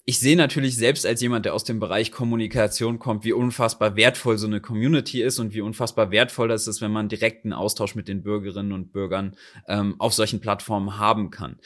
ich 0.04 0.18
sehe 0.18 0.36
natürlich 0.36 0.76
selbst 0.76 1.06
als 1.06 1.20
jemand, 1.20 1.44
der 1.44 1.54
aus 1.54 1.62
dem 1.62 1.78
Bereich 1.78 2.10
Kommunikation 2.10 2.98
kommt, 2.98 3.24
wie 3.24 3.32
unfassbar 3.32 3.94
wertvoll 3.94 4.36
so 4.36 4.48
eine 4.48 4.60
Community 4.60 5.22
ist 5.22 5.38
und 5.38 5.54
wie 5.54 5.60
unfassbar 5.60 6.10
wertvoll 6.10 6.48
das 6.48 6.66
ist, 6.66 6.80
wenn 6.80 6.90
man 6.90 7.08
direkten 7.08 7.52
Austausch 7.52 7.94
mit 7.94 8.08
den 8.08 8.22
Bürgerinnen 8.22 8.72
und 8.72 8.92
Bürgern 8.92 9.36
ähm, 9.68 9.94
auf 9.98 10.12
solchen 10.12 10.40
Plattformen 10.40 10.98
haben 10.98 11.30
kann. 11.30 11.58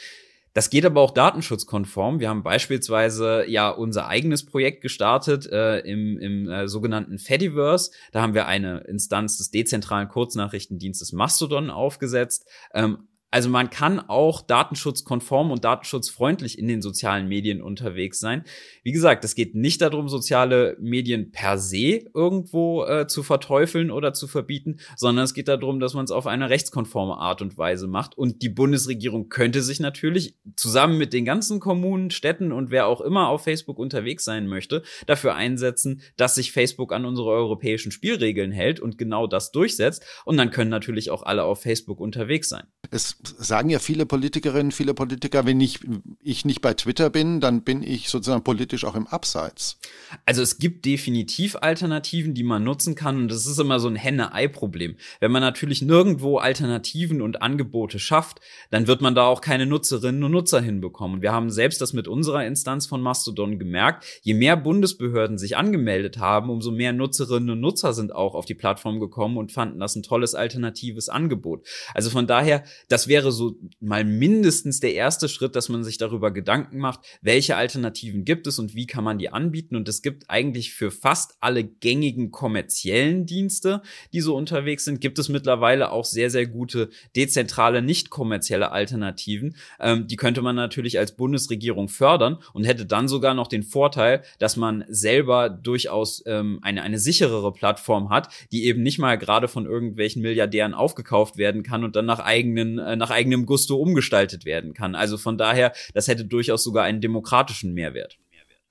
Das 0.52 0.70
geht 0.70 0.86
aber 0.86 1.02
auch 1.02 1.10
datenschutzkonform. 1.12 2.18
Wir 2.18 2.30
haben 2.30 2.42
beispielsweise 2.42 3.44
ja 3.46 3.68
unser 3.70 4.06
eigenes 4.06 4.44
Projekt 4.46 4.80
gestartet 4.82 5.46
äh, 5.46 5.80
im, 5.80 6.18
im 6.18 6.48
äh, 6.48 6.68
sogenannten 6.68 7.18
Fediverse. 7.18 7.90
Da 8.12 8.22
haben 8.22 8.32
wir 8.32 8.46
eine 8.46 8.78
Instanz 8.80 9.36
des 9.38 9.50
dezentralen 9.50 10.08
Kurznachrichtendienstes 10.08 11.12
Mastodon 11.12 11.68
aufgesetzt. 11.68 12.46
Ähm, 12.72 13.06
also 13.30 13.48
man 13.48 13.70
kann 13.70 13.98
auch 14.00 14.40
datenschutzkonform 14.40 15.50
und 15.50 15.64
datenschutzfreundlich 15.64 16.58
in 16.58 16.68
den 16.68 16.80
sozialen 16.80 17.26
Medien 17.28 17.60
unterwegs 17.60 18.20
sein. 18.20 18.44
Wie 18.84 18.92
gesagt, 18.92 19.24
es 19.24 19.34
geht 19.34 19.54
nicht 19.54 19.82
darum, 19.82 20.08
soziale 20.08 20.76
Medien 20.80 21.32
per 21.32 21.58
se 21.58 22.04
irgendwo 22.14 22.84
äh, 22.84 23.08
zu 23.08 23.24
verteufeln 23.24 23.90
oder 23.90 24.12
zu 24.12 24.28
verbieten, 24.28 24.78
sondern 24.96 25.24
es 25.24 25.34
geht 25.34 25.48
darum, 25.48 25.80
dass 25.80 25.94
man 25.94 26.04
es 26.04 26.12
auf 26.12 26.26
eine 26.26 26.50
rechtskonforme 26.50 27.18
Art 27.18 27.42
und 27.42 27.58
Weise 27.58 27.88
macht. 27.88 28.16
Und 28.16 28.42
die 28.42 28.48
Bundesregierung 28.48 29.28
könnte 29.28 29.60
sich 29.60 29.80
natürlich 29.80 30.36
zusammen 30.54 30.96
mit 30.96 31.12
den 31.12 31.24
ganzen 31.24 31.58
Kommunen, 31.58 32.10
Städten 32.12 32.52
und 32.52 32.70
wer 32.70 32.86
auch 32.86 33.00
immer 33.00 33.28
auf 33.28 33.42
Facebook 33.42 33.78
unterwegs 33.78 34.24
sein 34.24 34.46
möchte, 34.46 34.82
dafür 35.06 35.34
einsetzen, 35.34 36.00
dass 36.16 36.36
sich 36.36 36.52
Facebook 36.52 36.92
an 36.92 37.04
unsere 37.04 37.30
europäischen 37.30 37.90
Spielregeln 37.90 38.52
hält 38.52 38.78
und 38.78 38.98
genau 38.98 39.26
das 39.26 39.50
durchsetzt. 39.50 40.04
Und 40.24 40.36
dann 40.36 40.50
können 40.50 40.70
natürlich 40.70 41.10
auch 41.10 41.24
alle 41.24 41.42
auf 41.42 41.60
Facebook 41.60 42.00
unterwegs 42.00 42.48
sein. 42.48 42.64
Es 42.90 43.15
sagen 43.22 43.70
ja 43.70 43.78
viele 43.78 44.06
Politikerinnen, 44.06 44.72
viele 44.72 44.94
Politiker, 44.94 45.46
wenn 45.46 45.60
ich, 45.60 45.80
ich 46.22 46.44
nicht 46.44 46.60
bei 46.60 46.74
Twitter 46.74 47.10
bin, 47.10 47.40
dann 47.40 47.62
bin 47.62 47.82
ich 47.82 48.08
sozusagen 48.08 48.44
politisch 48.44 48.84
auch 48.84 48.94
im 48.94 49.06
Abseits. 49.06 49.78
Also 50.24 50.42
es 50.42 50.58
gibt 50.58 50.84
definitiv 50.84 51.56
Alternativen, 51.56 52.34
die 52.34 52.42
man 52.42 52.64
nutzen 52.64 52.94
kann 52.94 53.16
und 53.16 53.28
das 53.28 53.46
ist 53.46 53.58
immer 53.58 53.80
so 53.80 53.88
ein 53.88 53.96
Henne-Ei-Problem. 53.96 54.96
Wenn 55.20 55.32
man 55.32 55.42
natürlich 55.42 55.82
nirgendwo 55.82 56.38
Alternativen 56.38 57.22
und 57.22 57.42
Angebote 57.42 57.98
schafft, 57.98 58.40
dann 58.70 58.86
wird 58.86 59.00
man 59.00 59.14
da 59.14 59.26
auch 59.26 59.40
keine 59.40 59.66
Nutzerinnen 59.66 60.22
und 60.24 60.32
Nutzer 60.32 60.60
hinbekommen. 60.60 61.22
Wir 61.22 61.32
haben 61.32 61.50
selbst 61.50 61.80
das 61.80 61.92
mit 61.92 62.08
unserer 62.08 62.46
Instanz 62.46 62.86
von 62.86 63.00
Mastodon 63.00 63.58
gemerkt. 63.58 64.04
Je 64.22 64.34
mehr 64.34 64.56
Bundesbehörden 64.56 65.38
sich 65.38 65.56
angemeldet 65.56 66.18
haben, 66.18 66.50
umso 66.50 66.70
mehr 66.70 66.92
Nutzerinnen 66.92 67.50
und 67.50 67.60
Nutzer 67.60 67.92
sind 67.92 68.14
auch 68.14 68.34
auf 68.34 68.46
die 68.46 68.54
Plattform 68.54 69.00
gekommen 69.00 69.36
und 69.36 69.52
fanden 69.52 69.80
das 69.80 69.96
ein 69.96 70.02
tolles 70.02 70.34
alternatives 70.34 71.08
Angebot. 71.08 71.66
Also 71.94 72.10
von 72.10 72.26
daher, 72.26 72.64
das 72.88 73.05
wäre 73.08 73.32
so 73.32 73.56
mal 73.80 74.04
mindestens 74.04 74.80
der 74.80 74.94
erste 74.94 75.28
Schritt, 75.28 75.56
dass 75.56 75.68
man 75.68 75.84
sich 75.84 75.98
darüber 75.98 76.30
Gedanken 76.30 76.78
macht, 76.78 77.00
welche 77.22 77.56
Alternativen 77.56 78.24
gibt 78.24 78.46
es 78.46 78.58
und 78.58 78.74
wie 78.74 78.86
kann 78.86 79.04
man 79.04 79.18
die 79.18 79.30
anbieten. 79.30 79.76
Und 79.76 79.88
es 79.88 80.02
gibt 80.02 80.28
eigentlich 80.28 80.72
für 80.72 80.90
fast 80.90 81.36
alle 81.40 81.64
gängigen 81.64 82.30
kommerziellen 82.30 83.26
Dienste, 83.26 83.82
die 84.12 84.20
so 84.20 84.36
unterwegs 84.36 84.84
sind, 84.84 85.00
gibt 85.00 85.18
es 85.18 85.28
mittlerweile 85.28 85.90
auch 85.90 86.04
sehr, 86.04 86.30
sehr 86.30 86.46
gute 86.46 86.90
dezentrale, 87.14 87.82
nicht 87.82 88.10
kommerzielle 88.10 88.72
Alternativen. 88.72 89.56
Ähm, 89.80 90.06
die 90.06 90.16
könnte 90.16 90.42
man 90.42 90.56
natürlich 90.56 90.98
als 90.98 91.16
Bundesregierung 91.16 91.88
fördern 91.88 92.38
und 92.52 92.64
hätte 92.64 92.86
dann 92.86 93.08
sogar 93.08 93.34
noch 93.34 93.48
den 93.48 93.62
Vorteil, 93.62 94.22
dass 94.38 94.56
man 94.56 94.84
selber 94.88 95.48
durchaus 95.50 96.22
ähm, 96.26 96.58
eine, 96.62 96.82
eine 96.82 96.98
sicherere 96.98 97.52
Plattform 97.52 98.10
hat, 98.10 98.28
die 98.52 98.66
eben 98.66 98.82
nicht 98.82 98.98
mal 98.98 99.16
gerade 99.16 99.48
von 99.48 99.66
irgendwelchen 99.66 100.22
Milliardären 100.22 100.74
aufgekauft 100.74 101.36
werden 101.36 101.62
kann 101.62 101.84
und 101.84 101.96
dann 101.96 102.06
nach 102.06 102.20
eigenen 102.20 102.78
äh, 102.78 102.95
nach 102.98 103.10
eigenem 103.10 103.46
Gusto 103.46 103.76
umgestaltet 103.76 104.44
werden 104.44 104.74
kann. 104.74 104.94
Also 104.94 105.18
von 105.18 105.38
daher, 105.38 105.72
das 105.94 106.08
hätte 106.08 106.24
durchaus 106.24 106.62
sogar 106.64 106.84
einen 106.84 107.00
demokratischen 107.00 107.72
Mehrwert. 107.72 108.18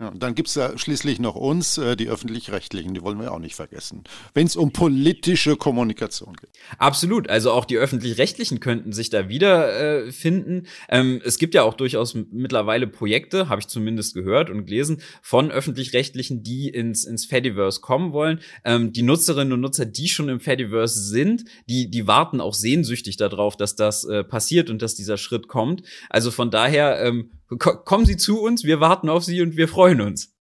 Ja, 0.02 0.10
und 0.10 0.22
dann 0.22 0.36
gibt 0.36 0.50
es 0.50 0.56
ja 0.56 0.78
schließlich 0.78 1.20
noch 1.20 1.36
uns, 1.36 1.78
äh, 1.78 1.96
die 1.96 2.10
öffentlich-rechtlichen, 2.10 2.94
die 2.94 3.02
wollen 3.02 3.18
wir 3.18 3.32
auch 3.32 3.40
nicht 3.40 3.56
vergessen, 3.56 4.04
wenn 4.34 4.46
es 4.46 4.58
um 4.58 4.74
politische 4.74 5.56
Kommunikation 5.56 6.34
geht. 6.34 6.50
Absolut, 6.78 7.30
also 7.30 7.54
auch 7.54 7.64
die 7.64 7.78
öffentlich-rechtlichen 7.78 8.60
könnten 8.60 8.92
sich 8.92 9.10
da 9.10 9.30
wiederfinden. 9.30 10.66
Äh, 10.90 11.00
ähm, 11.00 11.22
es 11.24 11.38
gibt 11.38 11.54
ja 11.54 11.64
auch 11.64 11.76
durchaus 11.76 12.14
mittlerweile 12.14 12.88
Projekte, 12.88 13.48
habe 13.48 13.62
ich 13.62 13.68
zumindest 13.68 14.16
gehört 14.16 14.50
und 14.50 14.66
gelesen, 14.66 15.02
von 15.22 15.50
öffentlich-rechtlichen, 15.50 16.44
die 16.44 16.68
ins, 16.68 17.06
ins 17.06 17.26
Fediverse 17.26 17.80
kommen 17.80 18.12
wollen. 18.12 18.42
Ähm, 18.66 18.92
die 18.92 19.04
Nutzerinnen 19.04 19.54
und 19.54 19.62
Nutzer, 19.62 19.86
die 19.86 20.10
schon 20.10 20.28
im 20.28 20.42
Fediverse 20.42 21.02
sind, 21.06 21.46
die, 21.70 21.90
die 21.90 22.06
warten 22.06 22.42
auch 22.42 22.54
sehnsüchtig 22.54 23.16
darauf, 23.16 23.56
dass 23.56 23.78
das 23.78 24.04
äh, 24.04 24.26
passiert 24.26 24.70
und 24.70 24.82
dass 24.82 24.96
dieser 24.96 25.16
Schritt 25.16 25.48
kommt. 25.48 25.84
Also 26.10 26.32
von 26.32 26.52
daher 26.52 27.02
ähm, 27.02 27.32
kommen 27.48 28.06
Sie 28.06 28.18
zu 28.18 28.42
uns, 28.42 28.64
wir 28.64 28.80
warten 28.80 29.10
auf 29.10 29.24
Sie 29.24 29.42
und 29.42 29.56
wir 29.58 29.68
freuen 29.68 30.02
uns. 30.02 30.35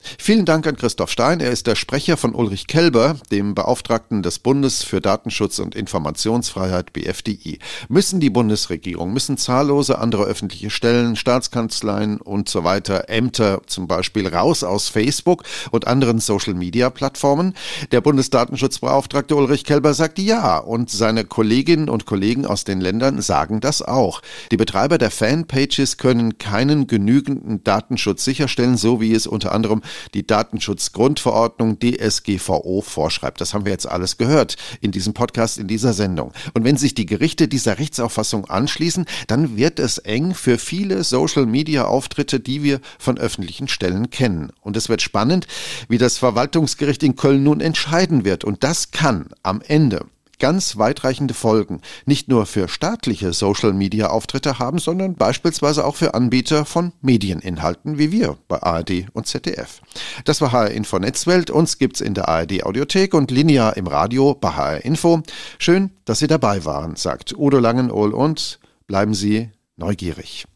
Vielen 0.00 0.44
Dank 0.44 0.66
an 0.66 0.76
Christoph 0.76 1.10
Stein. 1.10 1.40
Er 1.40 1.50
ist 1.50 1.66
der 1.66 1.74
Sprecher 1.74 2.16
von 2.16 2.34
Ulrich 2.34 2.66
Kelber, 2.68 3.16
dem 3.32 3.54
Beauftragten 3.54 4.22
des 4.22 4.38
Bundes 4.38 4.84
für 4.84 5.00
Datenschutz 5.00 5.58
und 5.58 5.74
Informationsfreiheit 5.74 6.92
BFDI. 6.92 7.58
Müssen 7.88 8.20
die 8.20 8.30
Bundesregierung, 8.30 9.12
müssen 9.12 9.38
zahllose 9.38 9.98
andere 9.98 10.24
öffentliche 10.24 10.70
Stellen, 10.70 11.16
Staatskanzleien 11.16 12.20
und 12.20 12.48
so 12.48 12.62
weiter, 12.62 13.08
Ämter 13.08 13.62
zum 13.66 13.88
Beispiel 13.88 14.28
raus 14.28 14.62
aus 14.62 14.88
Facebook 14.88 15.42
und 15.72 15.86
anderen 15.86 16.20
Social-Media-Plattformen? 16.20 17.54
Der 17.90 18.00
Bundesdatenschutzbeauftragte 18.00 19.34
Ulrich 19.34 19.64
Kelber 19.64 19.94
sagt 19.94 20.18
ja 20.20 20.58
und 20.58 20.90
seine 20.90 21.24
Kolleginnen 21.24 21.88
und 21.88 22.06
Kollegen 22.06 22.46
aus 22.46 22.64
den 22.64 22.80
Ländern 22.80 23.20
sagen 23.20 23.60
das 23.60 23.82
auch. 23.82 24.22
Die 24.52 24.56
Betreiber 24.56 24.98
der 24.98 25.10
Fanpages 25.10 25.96
können 25.96 26.38
keinen 26.38 26.86
genügenden 26.86 27.64
Datenschutz 27.64 28.24
sicherstellen, 28.24 28.76
so 28.76 29.00
wie 29.00 29.12
es 29.12 29.26
unter 29.26 29.52
anderem 29.52 29.82
die 30.14 30.26
Datenschutzgrundverordnung 30.26 31.78
DSGVO 31.78 32.82
vorschreibt. 32.82 33.40
Das 33.40 33.54
haben 33.54 33.64
wir 33.64 33.72
jetzt 33.72 33.88
alles 33.88 34.16
gehört 34.16 34.56
in 34.80 34.90
diesem 34.90 35.14
Podcast, 35.14 35.58
in 35.58 35.68
dieser 35.68 35.92
Sendung. 35.92 36.32
Und 36.54 36.64
wenn 36.64 36.76
sich 36.76 36.94
die 36.94 37.06
Gerichte 37.06 37.48
dieser 37.48 37.78
Rechtsauffassung 37.78 38.46
anschließen, 38.46 39.06
dann 39.26 39.56
wird 39.56 39.78
es 39.78 39.98
eng 39.98 40.34
für 40.34 40.58
viele 40.58 41.04
Social-Media-Auftritte, 41.04 42.40
die 42.40 42.62
wir 42.62 42.80
von 42.98 43.18
öffentlichen 43.18 43.68
Stellen 43.68 44.10
kennen. 44.10 44.52
Und 44.60 44.76
es 44.76 44.88
wird 44.88 45.02
spannend, 45.02 45.46
wie 45.88 45.98
das 45.98 46.18
Verwaltungsgericht 46.18 47.02
in 47.02 47.16
Köln 47.16 47.42
nun 47.42 47.60
entscheiden 47.60 48.24
wird. 48.24 48.44
Und 48.44 48.64
das 48.64 48.90
kann 48.90 49.26
am 49.42 49.60
Ende 49.66 50.06
ganz 50.38 50.78
weitreichende 50.78 51.34
Folgen, 51.34 51.80
nicht 52.06 52.28
nur 52.28 52.46
für 52.46 52.68
staatliche 52.68 53.32
Social-Media-Auftritte 53.32 54.58
haben, 54.58 54.78
sondern 54.78 55.14
beispielsweise 55.14 55.84
auch 55.84 55.96
für 55.96 56.14
Anbieter 56.14 56.64
von 56.64 56.92
Medieninhalten 57.00 57.98
wie 57.98 58.12
wir 58.12 58.36
bei 58.48 58.62
ARD 58.62 59.06
und 59.12 59.26
ZDF. 59.26 59.80
Das 60.24 60.40
war 60.40 60.52
HR 60.52 60.70
Info 60.70 60.98
Netzwelt. 60.98 61.50
Uns 61.50 61.78
gibt's 61.78 62.00
in 62.00 62.14
der 62.14 62.28
ARD 62.28 62.64
Audiothek 62.64 63.14
und 63.14 63.30
linear 63.30 63.76
im 63.76 63.86
Radio 63.86 64.34
bei 64.34 64.50
HR 64.50 64.84
Info. 64.84 65.22
Schön, 65.58 65.90
dass 66.04 66.18
Sie 66.18 66.26
dabei 66.26 66.64
waren, 66.64 66.96
sagt 66.96 67.36
Udo 67.36 67.58
Langenohl 67.58 68.12
und 68.12 68.58
bleiben 68.86 69.14
Sie 69.14 69.50
neugierig. 69.76 70.48